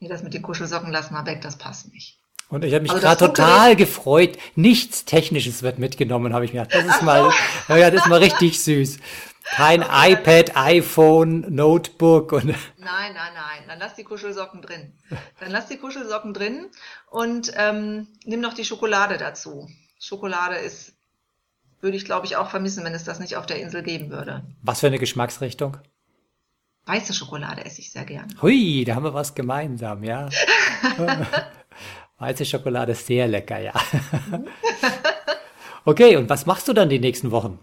nee, 0.00 0.08
das 0.08 0.22
mit 0.22 0.34
den 0.34 0.42
Kuschelsocken 0.42 0.90
lassen 0.90 1.14
wir 1.14 1.24
weg, 1.26 1.40
das 1.40 1.56
passt 1.56 1.92
nicht. 1.92 2.20
Und 2.50 2.64
ich 2.64 2.74
habe 2.74 2.82
mich 2.82 2.90
also 2.90 3.02
gerade 3.02 3.26
total 3.26 3.76
gefreut. 3.76 4.36
Nichts 4.56 5.04
Technisches 5.04 5.62
wird 5.62 5.78
mitgenommen, 5.78 6.34
habe 6.34 6.44
ich 6.44 6.52
mir 6.52 6.64
gedacht. 6.64 6.84
Das 6.84 6.96
ist 6.96 7.02
mal, 7.02 7.30
ja, 7.68 7.90
das 7.90 8.02
ist 8.02 8.08
mal 8.08 8.18
richtig 8.18 8.60
süß. 8.60 8.98
Kein 9.44 9.82
iPad, 9.82 10.56
iPhone, 10.56 11.46
Notebook 11.48 12.32
und. 12.32 12.44
Nein, 12.78 13.14
nein, 13.14 13.32
nein. 13.34 13.64
Dann 13.68 13.78
lass 13.78 13.94
die 13.94 14.04
Kuschelsocken 14.04 14.62
drin. 14.62 14.92
Dann 15.38 15.50
lass 15.50 15.66
die 15.66 15.76
Kuschelsocken 15.76 16.34
drin 16.34 16.66
und 17.08 17.52
ähm, 17.56 18.08
nimm 18.24 18.40
noch 18.40 18.54
die 18.54 18.64
Schokolade 18.64 19.16
dazu. 19.16 19.68
Schokolade 19.98 20.56
ist, 20.56 20.94
würde 21.80 21.96
ich 21.96 22.04
glaube 22.04 22.26
ich 22.26 22.36
auch 22.36 22.50
vermissen, 22.50 22.84
wenn 22.84 22.94
es 22.94 23.04
das 23.04 23.20
nicht 23.20 23.36
auf 23.36 23.46
der 23.46 23.60
Insel 23.60 23.82
geben 23.82 24.10
würde. 24.10 24.44
Was 24.62 24.80
für 24.80 24.88
eine 24.88 24.98
Geschmacksrichtung? 24.98 25.76
Weiße 26.86 27.14
Schokolade 27.14 27.64
esse 27.64 27.80
ich 27.80 27.92
sehr 27.92 28.04
gern. 28.04 28.34
Hui, 28.42 28.84
da 28.84 28.94
haben 28.94 29.04
wir 29.04 29.14
was 29.14 29.34
gemeinsam, 29.34 30.02
ja. 30.02 30.28
Weiße 32.20 32.44
Schokolade 32.44 32.92
ist 32.92 33.06
sehr 33.06 33.26
lecker, 33.26 33.58
ja. 33.58 33.72
okay, 35.86 36.16
und 36.16 36.28
was 36.28 36.44
machst 36.44 36.68
du 36.68 36.74
dann 36.74 36.90
die 36.90 36.98
nächsten 36.98 37.30
Wochen? 37.30 37.58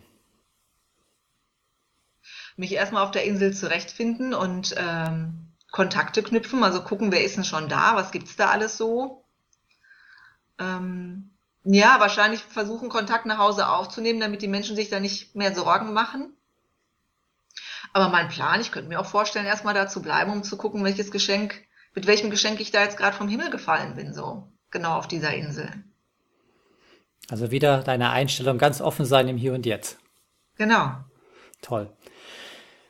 Mich 2.55 2.73
erstmal 2.73 3.03
auf 3.03 3.11
der 3.11 3.23
Insel 3.23 3.53
zurechtfinden 3.53 4.33
und 4.33 4.73
ähm, 4.75 5.53
Kontakte 5.71 6.23
knüpfen, 6.23 6.63
also 6.63 6.81
gucken, 6.81 7.11
wer 7.11 7.23
ist 7.23 7.37
denn 7.37 7.43
schon 7.43 7.69
da, 7.69 7.95
was 7.95 8.11
gibt's 8.11 8.35
da 8.35 8.49
alles 8.49 8.77
so. 8.77 9.23
Ähm, 10.57 11.29
ja, 11.63 11.99
wahrscheinlich 11.99 12.41
versuchen, 12.41 12.89
Kontakt 12.89 13.27
nach 13.27 13.37
Hause 13.37 13.69
aufzunehmen, 13.69 14.19
damit 14.19 14.41
die 14.41 14.47
Menschen 14.47 14.75
sich 14.75 14.89
da 14.89 14.99
nicht 14.99 15.35
mehr 15.35 15.53
Sorgen 15.53 15.93
machen. 15.93 16.35
Aber 17.93 18.09
mein 18.09 18.29
Plan, 18.29 18.59
ich 18.59 18.71
könnte 18.71 18.89
mir 18.89 18.99
auch 18.99 19.05
vorstellen, 19.05 19.45
erstmal 19.45 19.75
da 19.75 19.87
zu 19.87 20.01
bleiben, 20.01 20.31
um 20.31 20.43
zu 20.43 20.57
gucken, 20.57 20.83
welches 20.83 21.11
Geschenk 21.11 21.66
mit 21.97 22.05
welchem 22.05 22.29
Geschenk 22.29 22.59
ich 22.59 22.69
da 22.69 22.83
jetzt 22.83 22.95
gerade 22.95 23.17
vom 23.17 23.27
Himmel 23.27 23.49
gefallen 23.49 23.95
bin, 23.95 24.13
so 24.13 24.47
genau 24.69 24.97
auf 24.99 25.07
dieser 25.07 25.33
Insel. 25.33 25.67
Also 27.27 27.49
wieder 27.49 27.81
deine 27.81 28.11
Einstellung 28.11 28.59
ganz 28.59 28.81
offen 28.81 29.03
sein 29.03 29.27
im 29.27 29.35
Hier 29.35 29.55
und 29.55 29.65
Jetzt. 29.65 29.97
Genau. 30.57 30.91
Toll. 31.63 31.91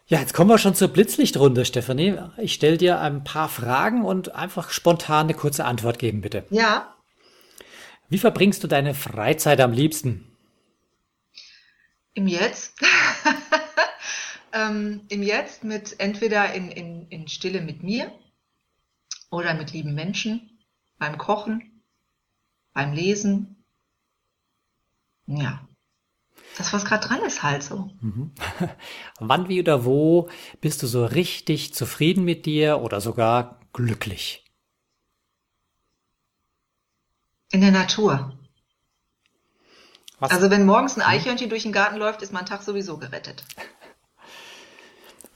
Ja, 0.08 0.20
jetzt 0.20 0.34
kommen 0.34 0.50
wir 0.50 0.58
schon 0.58 0.76
zur 0.76 0.90
Blitzlichtrunde, 0.90 1.64
Stefanie. 1.64 2.18
Ich 2.36 2.54
stelle 2.54 2.76
dir 2.76 3.00
ein 3.00 3.24
paar 3.24 3.48
Fragen 3.48 4.04
und 4.04 4.36
einfach 4.36 4.72
spontan 4.72 5.28
eine 5.28 5.36
kurze 5.36 5.64
Antwort 5.64 6.00
geben, 6.00 6.20
bitte. 6.20 6.44
Ja. 6.50 6.94
Wie 8.10 8.20
verbringst 8.20 8.62
du 8.62 8.68
deine 8.68 8.94
Freizeit 8.94 9.62
am 9.62 9.72
liebsten? 9.72 10.36
Im 12.14 12.28
Jetzt. 12.28 12.74
ähm, 14.52 15.06
Im 15.08 15.24
Jetzt 15.24 15.64
mit 15.64 15.98
entweder 15.98 16.54
in, 16.54 16.70
in, 16.72 17.08
in 17.08 17.30
Stille 17.30 17.62
mit 17.62 17.84
mir 17.84 18.12
oder 19.30 19.54
mit 19.54 19.74
lieben 19.74 19.94
Menschen, 19.94 20.60
beim 20.98 21.18
Kochen, 21.18 21.84
beim 22.74 22.94
Lesen. 22.94 23.64
Ja, 25.26 25.68
das, 26.58 26.74
was 26.74 26.86
gerade 26.86 27.08
dran 27.08 27.22
ist, 27.22 27.44
halt 27.44 27.62
so. 27.62 27.92
Mhm. 28.02 28.32
Wann, 29.20 29.48
wie 29.48 29.60
oder 29.60 29.86
wo 29.86 30.30
bist 30.60 30.82
du 30.82 30.88
so 30.88 31.06
richtig 31.06 31.74
zufrieden 31.74 32.24
mit 32.24 32.46
dir 32.46 32.82
oder 32.82 33.00
sogar 33.00 33.60
glücklich? 33.74 34.44
In 37.52 37.62
der 37.62 37.72
Natur. 37.72 38.34
Was? 40.20 40.32
Also 40.32 40.50
wenn 40.50 40.66
morgens 40.66 40.98
ein. 40.98 41.04
Eichhörnchen 41.04 41.50
durch 41.50 41.64
den 41.64 41.72
Garten 41.72 41.98
läuft, 41.98 42.24
ist 42.24 42.34
mein 42.34 42.48
Tag 42.48 42.64
sowieso 42.64 42.98
gerettet. 42.98 43.44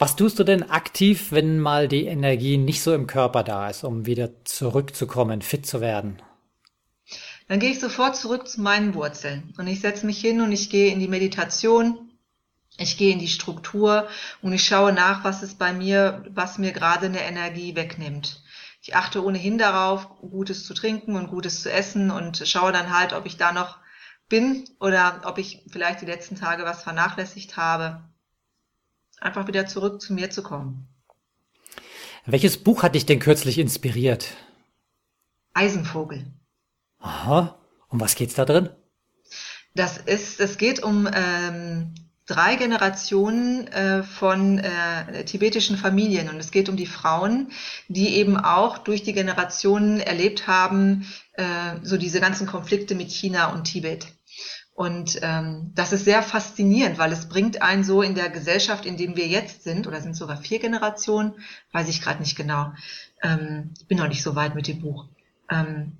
Was 0.02 0.16
tust 0.16 0.40
du 0.40 0.44
denn 0.44 0.68
aktiv, 0.68 1.32
wenn 1.32 1.60
mal 1.60 1.88
die 1.88 2.08
Energie 2.08 2.58
nicht 2.58 2.82
so 2.82 2.92
im 2.92 3.06
Körper 3.06 3.44
da 3.44 3.70
ist, 3.70 3.84
um 3.84 4.08
wieder 4.08 4.32
zurückzukommen, 4.46 5.44
fit 5.44 5.68
zu 5.68 5.80
werden? 5.80 6.20
Dann 7.48 7.60
gehe 7.60 7.70
ich 7.70 7.80
sofort 7.80 8.16
zurück 8.16 8.48
zu 8.48 8.62
meinen 8.62 8.96
Wurzeln 8.96 9.54
und 9.60 9.68
ich 9.68 9.80
setze 9.80 10.08
mich 10.08 10.20
hin 10.20 10.42
und 10.42 10.52
ich 10.52 10.72
gehe 10.72 10.92
in 10.92 11.00
die 11.00 11.08
Meditation, 11.08 12.10
ich 12.80 12.98
gehe 12.98 13.14
in 13.14 13.20
die 13.20 13.28
Struktur 13.28 14.08
und 14.42 14.54
ich 14.54 14.66
schaue 14.66 14.92
nach, 14.92 15.24
was 15.24 15.44
ist 15.44 15.60
bei 15.60 15.72
mir, 15.72 16.26
was 16.34 16.58
mir 16.58 16.72
gerade 16.72 17.06
eine 17.06 17.22
Energie 17.22 17.76
wegnimmt. 17.76 18.42
Ich 18.82 18.96
achte 18.96 19.24
ohnehin 19.24 19.60
darauf, 19.60 20.10
Gutes 20.20 20.66
zu 20.66 20.74
trinken 20.74 21.16
und 21.16 21.28
Gutes 21.28 21.62
zu 21.62 21.72
essen 21.72 22.10
und 22.10 22.42
schaue 22.48 22.72
dann 22.72 22.98
halt, 22.98 23.14
ob 23.14 23.28
ich 23.28 23.38
da 23.38 23.52
noch 23.52 23.78
bin 24.30 24.68
oder 24.80 25.22
ob 25.26 25.38
ich 25.38 25.64
vielleicht 25.70 26.02
die 26.02 26.08
letzten 26.08 26.38
Tage 26.38 26.64
was 26.64 26.82
vernachlässigt 26.82 27.56
habe 27.56 28.02
einfach 29.22 29.48
wieder 29.48 29.66
zurück 29.68 30.02
zu 30.02 30.14
mir 30.14 30.30
zu 30.30 30.44
kommen. 30.44 30.88
Welches 32.26 32.58
Buch 32.58 32.84
hat 32.84 32.96
dich 32.96 33.06
denn 33.06 33.20
kürzlich 33.20 33.58
inspiriert? 33.58 34.28
Eisenvogel. 35.54 36.26
Aha. 37.00 37.58
Um 37.90 38.00
was 38.00 38.16
geht's 38.16 38.36
da 38.36 38.46
drin? 38.46 38.70
Das 39.74 39.98
ist, 39.98 40.40
es 40.40 40.58
geht 40.58 40.84
um 40.84 41.10
ähm, 41.14 41.94
drei 42.26 42.56
Generationen 42.56 43.68
äh, 43.68 44.04
von 44.04 44.60
äh, 44.60 45.26
tibetischen 45.26 45.78
Familien 45.78 46.30
und 46.30 46.38
es 46.38 46.52
geht 46.52 46.70
um 46.70 46.78
die 46.78 46.86
Frauen, 46.86 47.52
die 47.88 48.16
eben 48.16 48.38
auch 48.38 48.78
durch 48.78 49.04
die 49.04 49.14
Generationen 49.14 50.00
erlebt 50.00 50.48
haben, 50.48 51.08
äh, 51.34 51.44
so 51.84 51.98
diese 51.98 52.20
ganzen 52.20 52.48
Konflikte 52.48 52.96
mit 52.96 53.12
China 53.12 53.52
und 53.54 53.66
Tibet. 53.66 54.08
Und 54.74 55.20
ähm, 55.22 55.72
das 55.76 55.92
ist 55.92 56.06
sehr 56.06 56.24
faszinierend, 56.24 56.98
weil 56.98 57.12
es 57.12 57.28
bringt 57.28 57.62
einen 57.62 57.84
so 57.84 58.02
in 58.02 58.16
der 58.16 58.30
Gesellschaft, 58.30 58.86
in 58.86 58.98
dem 58.98 59.16
wir 59.16 59.28
jetzt 59.28 59.64
sind, 59.64 59.86
oder 59.86 60.02
sind 60.02 60.16
sogar 60.16 60.38
vier 60.38 60.60
Generationen, 60.60 61.34
weiß 61.72 61.90
ich 61.90 62.02
gerade 62.02 62.20
nicht 62.20 62.38
genau. 62.38 62.74
Ähm, 63.22 63.74
ich 63.80 63.88
bin 63.88 63.98
noch 63.98 64.08
nicht 64.08 64.24
so 64.24 64.36
weit 64.36 64.56
mit 64.56 64.68
dem 64.68 64.82
Buch. 64.82 65.08
Ähm, 65.50 65.98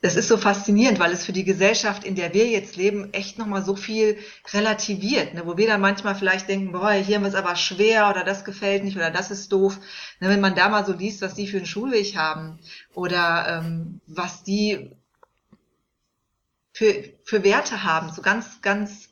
das 0.00 0.14
ist 0.14 0.28
so 0.28 0.36
faszinierend, 0.36 1.00
weil 1.00 1.12
es 1.12 1.24
für 1.24 1.32
die 1.32 1.44
Gesellschaft, 1.44 2.04
in 2.04 2.14
der 2.14 2.32
wir 2.32 2.46
jetzt 2.46 2.76
leben, 2.76 3.12
echt 3.12 3.36
nochmal 3.36 3.64
so 3.64 3.74
viel 3.74 4.16
relativiert, 4.52 5.34
ne? 5.34 5.42
wo 5.44 5.56
wir 5.56 5.66
dann 5.66 5.80
manchmal 5.80 6.14
vielleicht 6.14 6.48
denken, 6.48 6.70
boah, 6.70 6.92
hier 6.92 7.16
haben 7.16 7.24
wir 7.24 7.28
es 7.28 7.34
aber 7.34 7.56
schwer 7.56 8.08
oder 8.08 8.22
das 8.22 8.44
gefällt 8.44 8.84
nicht 8.84 8.96
oder 8.96 9.10
das 9.10 9.32
ist 9.32 9.50
doof. 9.50 9.78
Ne? 10.20 10.28
Wenn 10.28 10.40
man 10.40 10.54
da 10.54 10.68
mal 10.68 10.86
so 10.86 10.92
liest, 10.92 11.20
was 11.20 11.34
die 11.34 11.48
für 11.48 11.56
einen 11.56 11.66
Schulweg 11.66 12.16
haben 12.16 12.60
oder 12.94 13.60
ähm, 13.64 14.00
was 14.06 14.44
die 14.44 14.92
für, 16.78 17.02
für 17.24 17.42
Werte 17.42 17.82
haben, 17.82 18.12
so 18.12 18.22
ganz, 18.22 18.62
ganz 18.62 19.08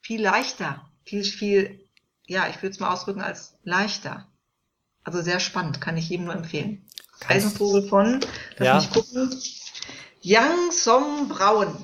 viel 0.00 0.22
leichter, 0.22 0.88
viel, 1.04 1.22
viel, 1.22 1.80
ja, 2.26 2.48
ich 2.48 2.62
würde 2.62 2.70
es 2.70 2.80
mal 2.80 2.90
ausdrücken 2.90 3.20
als 3.20 3.58
leichter. 3.62 4.26
Also 5.04 5.20
sehr 5.20 5.38
spannend, 5.38 5.82
kann 5.82 5.98
ich 5.98 6.08
jedem 6.08 6.24
nur 6.24 6.34
empfehlen. 6.34 6.82
Eisenvogel 7.26 7.86
von, 7.90 8.20
lass 8.56 8.66
ja. 8.66 8.76
mich 8.76 8.90
gucken, 8.90 9.38
Yang 10.22 10.72
Song 10.72 11.28
Braun. 11.28 11.76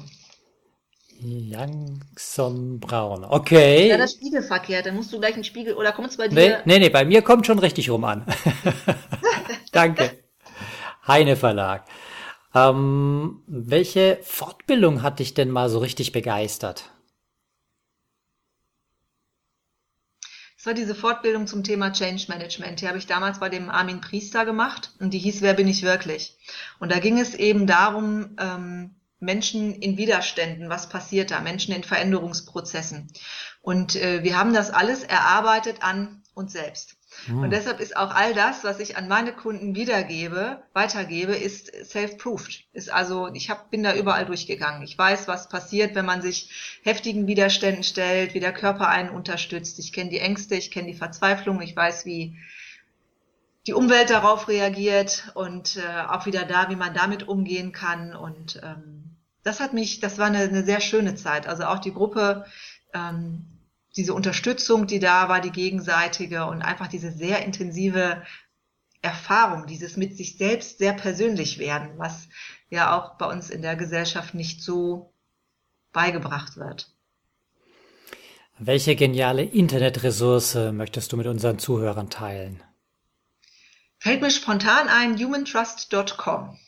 Yang 1.21 2.01
Song 2.17 2.81
Braun, 2.81 3.25
okay. 3.25 3.89
Ja, 3.89 3.99
das 3.99 4.13
Spiegelverkehr, 4.13 4.81
dann 4.81 4.97
musst 4.97 5.13
du 5.13 5.21
gleich 5.21 5.35
einen 5.35 5.45
Spiegel, 5.45 5.75
oder 5.75 5.93
kommt 5.93 6.09
es 6.09 6.17
bei 6.17 6.29
dir? 6.29 6.35
Nee, 6.35 6.57
nee, 6.65 6.79
nee, 6.79 6.89
bei 6.89 7.05
mir 7.05 7.21
kommt 7.21 7.47
schon 7.47 7.59
richtig 7.59 7.91
rum 7.91 8.05
an. 8.05 8.25
Danke. 9.73 10.13
Heine 11.07 11.37
Verlag. 11.37 11.85
Ähm, 12.55 13.43
welche 13.47 14.19
Fortbildung 14.23 15.03
hat 15.03 15.19
dich 15.19 15.35
denn 15.35 15.51
mal 15.51 15.69
so 15.69 15.79
richtig 15.79 16.13
begeistert? 16.13 16.91
Das 20.57 20.67
war 20.67 20.75
diese 20.75 20.95
Fortbildung 20.95 21.47
zum 21.47 21.63
Thema 21.63 21.93
Change 21.93 22.25
Management. 22.29 22.81
Die 22.81 22.89
habe 22.89 22.97
ich 22.97 23.07
damals 23.07 23.39
bei 23.39 23.51
dem 23.51 23.69
Armin 23.69 24.01
Priester 24.01 24.47
gemacht 24.47 24.93
und 24.99 25.13
die 25.13 25.19
hieß 25.19 25.43
Wer 25.43 25.53
bin 25.53 25.69
ich 25.69 25.83
wirklich? 25.83 26.39
Und 26.79 26.91
da 26.91 27.01
ging 27.01 27.21
es 27.21 27.35
eben 27.35 27.67
darum, 27.67 28.37
ähm, 28.39 28.95
Menschen 29.19 29.75
in 29.75 29.99
Widerständen, 29.99 30.71
was 30.71 30.89
passiert 30.89 31.33
da, 31.33 31.41
Menschen 31.41 31.75
in 31.75 31.85
Veränderungsprozessen. 31.85 33.13
Und 33.61 33.97
äh, 33.97 34.23
wir 34.23 34.39
haben 34.39 34.55
das 34.55 34.71
alles 34.71 35.03
erarbeitet 35.03 35.83
an 35.83 36.23
uns 36.35 36.53
selbst. 36.53 36.97
Hm. 37.27 37.43
Und 37.43 37.51
deshalb 37.51 37.81
ist 37.81 37.97
auch 37.97 38.15
all 38.15 38.35
das, 38.35 38.65
was 38.65 38.81
ich 38.81 38.97
an 38.97 39.09
meine 39.09 39.33
Kunden 39.33 39.75
wiedergebe, 39.75 40.63
weitergebe, 40.73 41.35
ist 41.35 41.73
self-proved. 41.85 42.65
Ist 42.73 42.93
also, 42.93 43.29
ich 43.33 43.51
hab, 43.51 43.71
bin 43.71 43.83
da 43.83 43.95
überall 43.95 44.27
durchgegangen. 44.27 44.83
Ich 44.83 44.97
weiß, 44.97 45.29
was 45.29 45.49
passiert, 45.49 45.95
wenn 45.95 46.05
man 46.05 46.23
sich 46.23 46.81
heftigen 46.83 47.27
Widerständen 47.27 47.85
stellt, 47.85 48.35
wie 48.35 48.41
der 48.41 48.53
Körper 48.53 48.89
einen 48.89 49.11
unterstützt. 49.11 49.79
Ich 49.79 49.93
kenne 49.93 50.11
die 50.11 50.21
Ängste, 50.21 50.55
ich 50.55 50.71
kenne 50.71 50.89
die 50.89 50.99
Verzweiflung, 50.99 51.61
ich 51.63 51.75
weiß, 51.75 52.05
wie 52.05 52.37
die 53.67 53.73
Umwelt 53.73 54.11
darauf 54.11 54.49
reagiert 54.49 55.31
und 55.35 55.77
äh, 55.77 56.03
auch 56.09 56.27
wieder 56.27 56.45
da, 56.45 56.69
wie 56.69 56.77
man 56.77 56.93
damit 56.93 57.27
umgehen 57.29 57.73
kann. 57.73 58.15
Und 58.15 58.61
ähm, 58.63 59.17
das 59.43 59.61
hat 59.61 59.73
mich, 59.73 60.01
das 60.01 60.19
war 60.19 60.27
eine, 60.27 60.41
eine 60.41 60.65
sehr 60.65 60.81
schöne 60.81 61.15
Zeit. 61.15 61.47
Also 61.47 61.65
auch 61.65 61.79
die 61.79 61.95
Gruppe, 61.95 62.45
ähm, 62.93 63.47
diese 63.97 64.15
Unterstützung, 64.15 64.87
die 64.87 64.99
da 64.99 65.29
war, 65.29 65.41
die 65.41 65.53
gegenseitige 65.53 66.47
und 66.47 66.63
einfach 66.63 66.89
diese 66.89 67.13
sehr 67.13 67.45
intensive 67.45 68.23
Erfahrung, 69.03 69.67
dieses 69.67 69.97
mit 69.97 70.17
sich 70.17 70.37
selbst 70.37 70.79
sehr 70.79 70.95
persönlich 70.95 71.59
werden, 71.59 71.99
was 71.99 72.29
ja 72.71 72.99
auch 72.99 73.19
bei 73.19 73.27
uns 73.27 73.51
in 73.51 73.63
der 73.63 73.77
Gesellschaft 73.77 74.35
nicht 74.35 74.63
so 74.63 75.13
beigebracht 75.93 76.57
wird. 76.57 76.91
Welche 78.59 78.97
geniale 78.97 79.43
Internetressource 79.43 80.55
möchtest 80.73 81.13
du 81.13 81.17
mit 81.17 81.27
unseren 81.27 81.59
Zuhörern 81.59 82.09
teilen? 82.09 82.63
Fällt 83.99 84.21
mir 84.21 84.31
spontan 84.31 84.89
ein 84.89 85.19
humantrust.com 85.19 86.59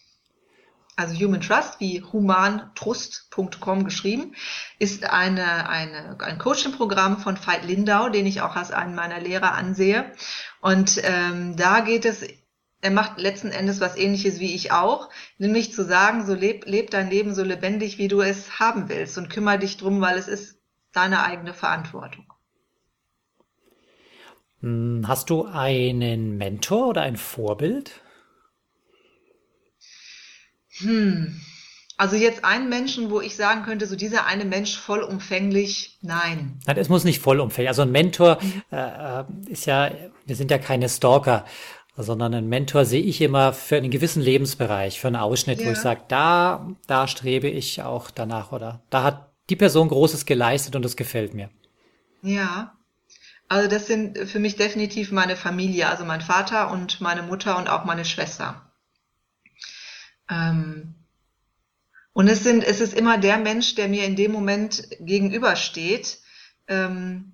also 0.96 1.14
Human 1.14 1.42
Trust, 1.42 1.78
wie 1.78 2.02
humantrust.com 2.02 3.84
geschrieben, 3.84 4.34
ist 4.78 5.04
eine, 5.04 5.68
eine, 5.68 6.18
ein 6.20 6.38
Coaching-Programm 6.38 7.18
von 7.18 7.36
Veit 7.36 7.64
Lindau, 7.64 8.08
den 8.08 8.24
ich 8.24 8.40
auch 8.40 8.56
als 8.56 8.70
einen 8.70 8.94
meiner 8.94 9.20
Lehrer 9.20 9.52
ansehe. 9.52 10.10
Und 10.62 10.98
ähm, 11.04 11.54
da 11.56 11.80
geht 11.80 12.06
es, 12.06 12.26
er 12.80 12.90
macht 12.90 13.20
letzten 13.20 13.50
Endes 13.50 13.80
was 13.80 13.96
ähnliches 13.96 14.40
wie 14.40 14.54
ich 14.54 14.72
auch, 14.72 15.10
nämlich 15.36 15.72
zu 15.72 15.84
sagen, 15.84 16.24
so 16.24 16.34
leb, 16.34 16.64
leb 16.66 16.90
dein 16.90 17.10
Leben 17.10 17.34
so 17.34 17.44
lebendig, 17.44 17.98
wie 17.98 18.08
du 18.08 18.22
es 18.22 18.58
haben 18.58 18.88
willst 18.88 19.18
und 19.18 19.28
kümmere 19.28 19.58
dich 19.58 19.76
drum, 19.76 20.00
weil 20.00 20.16
es 20.16 20.28
ist 20.28 20.58
deine 20.92 21.22
eigene 21.22 21.52
Verantwortung. 21.52 22.32
Hm, 24.60 25.04
hast 25.06 25.28
du 25.28 25.44
einen 25.44 26.38
Mentor 26.38 26.88
oder 26.88 27.02
ein 27.02 27.16
Vorbild? 27.16 28.00
Hm. 30.78 31.40
Also 31.98 32.16
jetzt 32.16 32.44
einen 32.44 32.68
Menschen, 32.68 33.10
wo 33.10 33.22
ich 33.22 33.36
sagen 33.36 33.62
könnte, 33.62 33.86
so 33.86 33.96
dieser 33.96 34.26
eine 34.26 34.44
Mensch 34.44 34.76
vollumfänglich, 34.76 35.96
nein. 36.02 36.60
Nein, 36.66 36.76
es 36.76 36.90
muss 36.90 37.04
nicht 37.04 37.20
vollumfänglich. 37.20 37.68
Also 37.68 37.82
ein 37.82 37.90
Mentor 37.90 38.38
mhm. 38.42 38.62
äh, 38.70 39.24
ist 39.50 39.64
ja, 39.64 39.90
wir 40.26 40.36
sind 40.36 40.50
ja 40.50 40.58
keine 40.58 40.90
Stalker, 40.90 41.46
sondern 41.96 42.34
ein 42.34 42.48
Mentor 42.48 42.84
sehe 42.84 43.02
ich 43.02 43.22
immer 43.22 43.54
für 43.54 43.76
einen 43.76 43.90
gewissen 43.90 44.20
Lebensbereich, 44.20 45.00
für 45.00 45.06
einen 45.06 45.16
Ausschnitt, 45.16 45.60
ja. 45.60 45.66
wo 45.66 45.70
ich 45.70 45.78
sage, 45.78 46.02
da, 46.08 46.68
da 46.86 47.08
strebe 47.08 47.48
ich 47.48 47.82
auch 47.82 48.10
danach 48.10 48.52
oder 48.52 48.82
da 48.90 49.02
hat 49.02 49.32
die 49.48 49.56
Person 49.56 49.88
Großes 49.88 50.26
geleistet 50.26 50.76
und 50.76 50.84
das 50.84 50.96
gefällt 50.96 51.32
mir. 51.32 51.48
Ja. 52.20 52.74
Also 53.48 53.68
das 53.68 53.86
sind 53.86 54.18
für 54.18 54.40
mich 54.40 54.56
definitiv 54.56 55.12
meine 55.12 55.36
Familie, 55.36 55.88
also 55.88 56.04
mein 56.04 56.20
Vater 56.20 56.70
und 56.72 57.00
meine 57.00 57.22
Mutter 57.22 57.56
und 57.56 57.68
auch 57.68 57.84
meine 57.84 58.04
Schwester. 58.04 58.65
Ähm, 60.30 60.94
und 62.12 62.28
es 62.28 62.42
sind, 62.42 62.64
es 62.64 62.80
ist 62.80 62.94
immer 62.94 63.18
der 63.18 63.36
Mensch, 63.36 63.74
der 63.74 63.88
mir 63.88 64.04
in 64.04 64.16
dem 64.16 64.32
Moment 64.32 64.88
gegenübersteht, 65.00 66.18
ähm, 66.66 67.32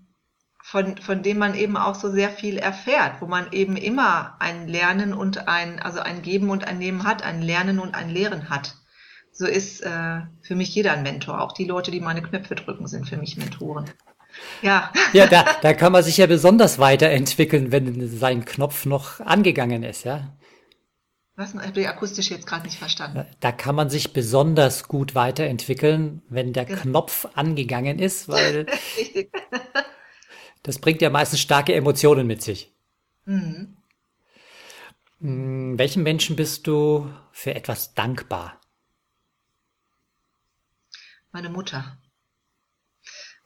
von, 0.62 0.96
von 0.96 1.22
dem 1.22 1.38
man 1.38 1.54
eben 1.54 1.76
auch 1.76 1.94
so 1.94 2.10
sehr 2.10 2.30
viel 2.30 2.58
erfährt, 2.58 3.20
wo 3.20 3.26
man 3.26 3.52
eben 3.52 3.76
immer 3.76 4.36
ein 4.40 4.68
Lernen 4.68 5.12
und 5.12 5.48
ein, 5.48 5.80
also 5.80 6.00
ein 6.00 6.22
Geben 6.22 6.50
und 6.50 6.66
ein 6.66 6.78
Nehmen 6.78 7.04
hat, 7.04 7.22
ein 7.22 7.42
Lernen 7.42 7.78
und 7.78 7.94
ein 7.94 8.10
Lehren 8.10 8.48
hat. 8.48 8.76
So 9.32 9.46
ist 9.46 9.82
äh, 9.82 10.20
für 10.40 10.54
mich 10.54 10.74
jeder 10.74 10.92
ein 10.92 11.02
Mentor. 11.02 11.40
Auch 11.40 11.52
die 11.52 11.64
Leute, 11.64 11.90
die 11.90 12.00
meine 12.00 12.22
Knöpfe 12.22 12.54
drücken, 12.54 12.86
sind 12.86 13.08
für 13.08 13.16
mich 13.16 13.36
Mentoren. 13.36 13.90
Ja. 14.62 14.92
Ja, 15.12 15.26
da, 15.26 15.44
da 15.60 15.74
kann 15.74 15.92
man 15.92 16.02
sich 16.02 16.16
ja 16.16 16.26
besonders 16.26 16.78
weiterentwickeln, 16.78 17.70
wenn 17.70 18.08
sein 18.08 18.44
Knopf 18.44 18.86
noch 18.86 19.20
angegangen 19.20 19.82
ist, 19.82 20.04
ja. 20.04 20.32
Was? 21.34 21.54
Ich 21.54 21.60
habe 21.60 21.88
akustisch 21.88 22.30
jetzt 22.30 22.46
gerade 22.46 22.64
nicht 22.64 22.78
verstanden. 22.78 23.24
Da 23.40 23.52
kann 23.52 23.74
man 23.74 23.88
sich 23.88 24.12
besonders 24.12 24.86
gut 24.86 25.14
weiterentwickeln, 25.14 26.22
wenn 26.28 26.52
der 26.52 26.66
genau. 26.66 26.82
Knopf 26.82 27.26
angegangen 27.34 27.98
ist, 27.98 28.28
weil 28.28 28.66
das 30.62 30.78
bringt 30.78 31.00
ja 31.00 31.08
meistens 31.08 31.40
starke 31.40 31.74
Emotionen 31.74 32.26
mit 32.26 32.42
sich. 32.42 32.74
Mhm. 33.24 33.78
Hm, 35.20 35.78
welchem 35.78 36.02
Menschen 36.02 36.36
bist 36.36 36.66
du 36.66 37.10
für 37.32 37.54
etwas 37.54 37.94
dankbar? 37.94 38.60
Meine 41.30 41.48
Mutter. 41.48 41.96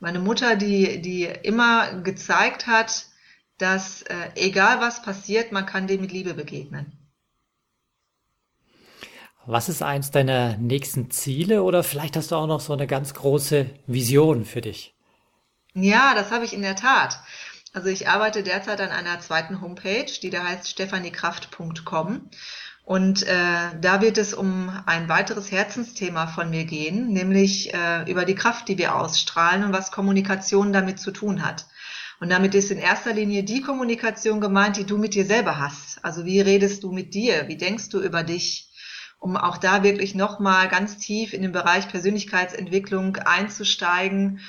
Meine 0.00 0.18
Mutter, 0.18 0.56
die, 0.56 1.00
die 1.00 1.24
immer 1.24 2.02
gezeigt 2.02 2.66
hat, 2.66 3.06
dass 3.58 4.02
äh, 4.02 4.30
egal 4.34 4.80
was 4.80 5.02
passiert, 5.02 5.52
man 5.52 5.66
kann 5.66 5.86
dem 5.86 6.00
mit 6.00 6.12
Liebe 6.12 6.34
begegnen. 6.34 7.05
Was 9.48 9.68
ist 9.68 9.80
eins 9.80 10.10
deiner 10.10 10.56
nächsten 10.56 11.10
Ziele 11.12 11.62
oder 11.62 11.84
vielleicht 11.84 12.16
hast 12.16 12.32
du 12.32 12.36
auch 12.36 12.48
noch 12.48 12.60
so 12.60 12.72
eine 12.72 12.88
ganz 12.88 13.14
große 13.14 13.70
Vision 13.86 14.44
für 14.44 14.60
dich? 14.60 14.94
Ja, 15.72 16.14
das 16.16 16.32
habe 16.32 16.44
ich 16.44 16.52
in 16.52 16.62
der 16.62 16.74
Tat. 16.74 17.20
Also 17.72 17.88
ich 17.88 18.08
arbeite 18.08 18.42
derzeit 18.42 18.80
an 18.80 18.88
einer 18.88 19.20
zweiten 19.20 19.60
Homepage, 19.60 20.10
die 20.20 20.30
da 20.30 20.42
heißt 20.42 20.68
stephaniekraft.com. 20.68 22.28
Und 22.84 23.22
äh, 23.24 23.78
da 23.80 24.00
wird 24.00 24.18
es 24.18 24.34
um 24.34 24.70
ein 24.86 25.08
weiteres 25.08 25.52
Herzensthema 25.52 26.26
von 26.26 26.50
mir 26.50 26.64
gehen, 26.64 27.12
nämlich 27.12 27.72
äh, 27.72 28.10
über 28.10 28.24
die 28.24 28.34
Kraft, 28.34 28.66
die 28.68 28.78
wir 28.78 28.96
ausstrahlen 28.96 29.62
und 29.62 29.72
was 29.72 29.92
Kommunikation 29.92 30.72
damit 30.72 30.98
zu 30.98 31.12
tun 31.12 31.44
hat. 31.44 31.66
Und 32.18 32.30
damit 32.30 32.54
ist 32.54 32.70
in 32.70 32.78
erster 32.78 33.12
Linie 33.12 33.44
die 33.44 33.60
Kommunikation 33.60 34.40
gemeint, 34.40 34.76
die 34.76 34.86
du 34.86 34.98
mit 34.98 35.14
dir 35.14 35.26
selber 35.26 35.58
hast. 35.58 36.04
Also 36.04 36.24
wie 36.24 36.40
redest 36.40 36.82
du 36.82 36.90
mit 36.90 37.14
dir? 37.14 37.46
Wie 37.46 37.56
denkst 37.56 37.90
du 37.90 38.00
über 38.00 38.24
dich? 38.24 38.65
Um 39.18 39.36
auch 39.36 39.58
da 39.58 39.82
wirklich 39.82 40.14
nochmal 40.14 40.68
ganz 40.68 40.98
tief 40.98 41.32
in 41.32 41.42
den 41.42 41.52
Bereich 41.52 41.88
Persönlichkeitsentwicklung 41.88 43.16
einzusteigen 43.16 44.40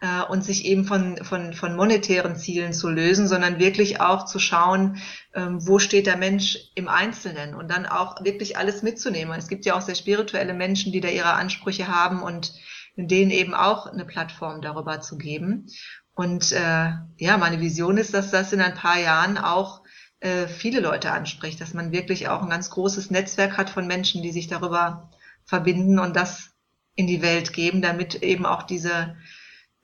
äh, 0.00 0.22
und 0.22 0.44
sich 0.44 0.64
eben 0.64 0.84
von, 0.84 1.16
von, 1.22 1.52
von 1.52 1.76
monetären 1.76 2.36
Zielen 2.36 2.72
zu 2.72 2.88
lösen, 2.88 3.28
sondern 3.28 3.58
wirklich 3.58 4.00
auch 4.00 4.24
zu 4.24 4.38
schauen, 4.38 4.98
ähm, 5.34 5.66
wo 5.66 5.78
steht 5.78 6.06
der 6.06 6.16
Mensch 6.16 6.58
im 6.74 6.88
Einzelnen 6.88 7.54
und 7.54 7.70
dann 7.70 7.86
auch 7.86 8.24
wirklich 8.24 8.56
alles 8.56 8.82
mitzunehmen. 8.82 9.38
Es 9.38 9.48
gibt 9.48 9.64
ja 9.66 9.74
auch 9.74 9.82
sehr 9.82 9.94
spirituelle 9.94 10.54
Menschen, 10.54 10.92
die 10.92 11.00
da 11.00 11.08
ihre 11.08 11.32
Ansprüche 11.34 11.88
haben 11.88 12.22
und 12.22 12.52
denen 12.96 13.30
eben 13.30 13.54
auch 13.54 13.86
eine 13.86 14.04
Plattform 14.04 14.60
darüber 14.62 15.00
zu 15.00 15.16
geben. 15.18 15.66
Und 16.14 16.52
äh, 16.52 16.92
ja, 17.16 17.36
meine 17.38 17.60
Vision 17.60 17.96
ist, 17.96 18.14
dass 18.14 18.30
das 18.30 18.52
in 18.52 18.60
ein 18.60 18.74
paar 18.74 18.98
Jahren 18.98 19.36
auch 19.36 19.82
äh, 20.24 20.48
viele 20.48 20.80
Leute 20.80 21.10
anspricht, 21.10 21.60
dass 21.60 21.74
man 21.74 21.92
wirklich 21.92 22.28
auch 22.28 22.42
ein 22.42 22.48
ganz 22.48 22.70
großes 22.70 23.10
Netzwerk 23.10 23.58
hat 23.58 23.68
von 23.68 23.86
Menschen, 23.86 24.22
die 24.22 24.32
sich 24.32 24.46
darüber 24.46 25.10
verbinden 25.44 25.98
und 25.98 26.16
das 26.16 26.50
in 26.94 27.06
die 27.06 27.20
Welt 27.20 27.52
geben, 27.52 27.82
damit 27.82 28.22
eben 28.22 28.46
auch 28.46 28.62
diese, 28.62 29.16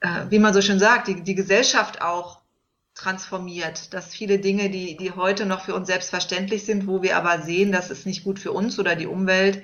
äh, 0.00 0.24
wie 0.30 0.38
man 0.38 0.54
so 0.54 0.62
schön 0.62 0.78
sagt, 0.78 1.08
die, 1.08 1.22
die 1.22 1.34
Gesellschaft 1.34 2.00
auch 2.00 2.40
transformiert, 2.94 3.92
dass 3.92 4.14
viele 4.14 4.38
Dinge, 4.38 4.70
die, 4.70 4.96
die 4.96 5.12
heute 5.12 5.44
noch 5.44 5.60
für 5.60 5.74
uns 5.74 5.88
selbstverständlich 5.88 6.64
sind, 6.64 6.86
wo 6.86 7.02
wir 7.02 7.18
aber 7.18 7.42
sehen, 7.42 7.70
dass 7.70 7.90
es 7.90 8.06
nicht 8.06 8.24
gut 8.24 8.38
für 8.38 8.52
uns 8.52 8.78
oder 8.78 8.96
die 8.96 9.06
Umwelt, 9.06 9.62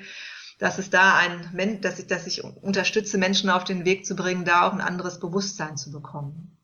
dass 0.58 0.76
es 0.76 0.90
da 0.90 1.16
ein, 1.16 1.80
dass 1.80 1.98
ich, 1.98 2.06
dass 2.06 2.26
ich 2.26 2.44
unterstütze, 2.44 3.16
Menschen 3.16 3.48
auf 3.48 3.64
den 3.64 3.86
Weg 3.86 4.04
zu 4.04 4.14
bringen, 4.14 4.44
da 4.44 4.68
auch 4.68 4.74
ein 4.74 4.82
anderes 4.82 5.20
Bewusstsein 5.20 5.78
zu 5.78 5.90
bekommen. 5.90 6.55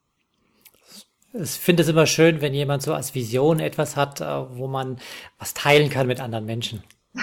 Ich 1.34 1.50
finde 1.50 1.82
es 1.82 1.88
immer 1.88 2.06
schön, 2.06 2.40
wenn 2.40 2.52
jemand 2.52 2.82
so 2.82 2.92
als 2.92 3.14
Vision 3.14 3.58
etwas 3.58 3.96
hat, 3.96 4.20
äh, 4.20 4.24
wo 4.24 4.66
man 4.66 4.98
was 5.38 5.54
teilen 5.54 5.88
kann 5.88 6.06
mit 6.06 6.20
anderen 6.20 6.46
Menschen. 6.46 6.82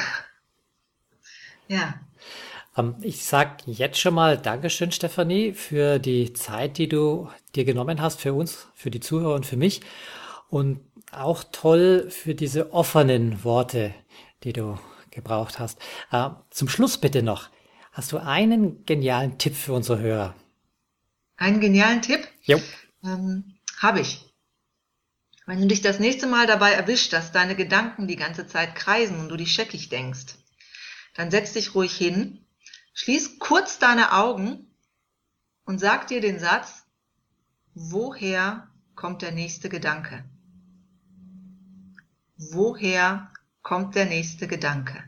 Ja. 1.71 1.93
Ähm, 2.75 2.95
ich 3.01 3.23
sag 3.23 3.61
jetzt 3.67 3.99
schon 3.99 4.15
mal 4.15 4.35
Dankeschön, 4.35 4.91
Stefanie, 4.91 5.53
für 5.53 5.99
die 5.99 6.33
Zeit, 6.33 6.79
die 6.79 6.89
du 6.89 7.29
dir 7.55 7.63
genommen 7.63 8.01
hast 8.01 8.19
für 8.19 8.33
uns, 8.33 8.67
für 8.73 8.89
die 8.89 8.99
Zuhörer 8.99 9.35
und 9.35 9.45
für 9.45 9.55
mich. 9.55 9.81
Und 10.49 10.79
auch 11.11 11.43
toll 11.51 12.09
für 12.09 12.33
diese 12.33 12.73
offenen 12.73 13.43
Worte, 13.43 13.93
die 14.43 14.53
du 14.53 14.79
gebraucht 15.11 15.59
hast. 15.59 15.79
Äh, 16.11 16.29
zum 16.49 16.69
Schluss 16.69 16.97
bitte 16.97 17.21
noch. 17.21 17.49
Hast 17.91 18.11
du 18.11 18.17
einen 18.17 18.85
genialen 18.85 19.37
Tipp 19.37 19.55
für 19.55 19.73
unsere 19.73 19.99
Hörer? 19.99 20.35
Einen 21.37 21.59
genialen 21.59 22.01
Tipp? 22.01 22.27
Jo. 22.43 22.59
Ähm, 23.03 23.55
habe 23.79 24.01
ich. 24.01 24.25
Wenn 25.47 25.61
du 25.61 25.67
dich 25.67 25.81
das 25.81 25.99
nächste 25.99 26.27
Mal 26.27 26.45
dabei 26.45 26.73
erwischt, 26.73 27.11
dass 27.11 27.31
deine 27.31 27.55
Gedanken 27.55 28.07
die 28.07 28.15
ganze 28.15 28.45
Zeit 28.45 28.75
kreisen 28.75 29.19
und 29.19 29.29
du 29.29 29.35
dich 29.35 29.51
scheckig 29.51 29.89
denkst, 29.89 30.35
dann 31.15 31.31
setz 31.31 31.53
dich 31.53 31.73
ruhig 31.73 31.95
hin, 31.95 32.45
schließ 32.93 33.39
kurz 33.39 33.79
deine 33.79 34.13
Augen 34.13 34.67
und 35.65 35.79
sag 35.79 36.07
dir 36.07 36.21
den 36.21 36.39
Satz, 36.39 36.83
woher 37.73 38.69
kommt 38.93 39.23
der 39.23 39.31
nächste 39.31 39.69
Gedanke? 39.69 40.23
woher 42.39 43.31
kommt 43.61 43.95
der 43.95 44.05
nächste 44.05 44.47
Gedanke? 44.47 45.03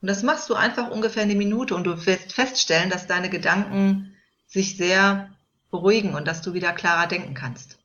Und 0.00 0.08
das 0.08 0.22
machst 0.22 0.48
du 0.50 0.54
einfach 0.54 0.90
ungefähr 0.90 1.22
eine 1.22 1.34
Minute 1.34 1.74
und 1.74 1.84
du 1.84 2.06
wirst 2.06 2.32
feststellen, 2.32 2.90
dass 2.90 3.06
deine 3.06 3.30
Gedanken 3.30 4.14
sich 4.46 4.76
sehr 4.76 5.35
beruhigen 5.76 6.14
und 6.14 6.26
dass 6.26 6.42
du 6.42 6.54
wieder 6.54 6.72
klarer 6.72 7.06
denken 7.06 7.34
kannst. 7.34 7.78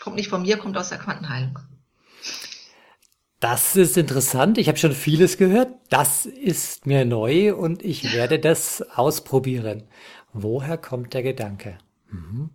Kommt 0.00 0.16
nicht 0.16 0.28
von 0.28 0.42
mir, 0.42 0.58
kommt 0.58 0.76
aus 0.76 0.90
der 0.90 0.98
Quantenheilung. 0.98 1.58
Das 3.40 3.76
ist 3.76 3.96
interessant. 3.96 4.56
Ich 4.58 4.68
habe 4.68 4.78
schon 4.78 4.92
vieles 4.92 5.36
gehört. 5.36 5.68
Das 5.90 6.24
ist 6.24 6.86
mir 6.86 7.04
neu 7.04 7.54
und 7.54 7.82
ich 7.82 8.14
werde 8.14 8.38
das 8.38 8.82
ausprobieren. 8.96 9.82
Woher 10.32 10.78
kommt 10.78 11.12
der 11.12 11.22
Gedanke? 11.22 11.78
Mhm. 12.10 12.50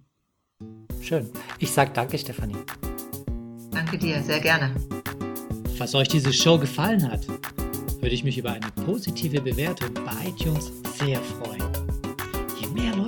Schön. 1.01 1.29
Ich 1.59 1.71
sage 1.71 1.91
danke, 1.93 2.17
Stefanie. 2.17 2.57
Danke 3.71 3.97
dir, 3.97 4.21
sehr 4.23 4.39
gerne. 4.39 4.75
Falls 5.77 5.95
euch 5.95 6.07
diese 6.07 6.33
Show 6.33 6.57
gefallen 6.57 7.09
hat, 7.09 7.27
würde 7.27 8.15
ich 8.15 8.23
mich 8.23 8.37
über 8.37 8.51
eine 8.51 8.71
positive 8.85 9.41
Bewertung 9.41 9.93
bei 9.93 10.29
iTunes 10.29 10.71
sehr 10.97 11.19
freuen. 11.21 11.68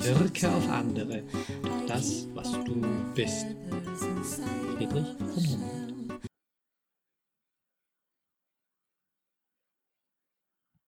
wirke 0.00 0.48
auf 0.48 0.68
andere 0.70 1.22
durch 1.62 1.86
das, 1.86 2.26
was 2.34 2.52
du 2.64 2.82
bist. 3.14 3.46
Friedrich 4.76 5.06
von 5.18 5.28
Hummel. 5.36 5.59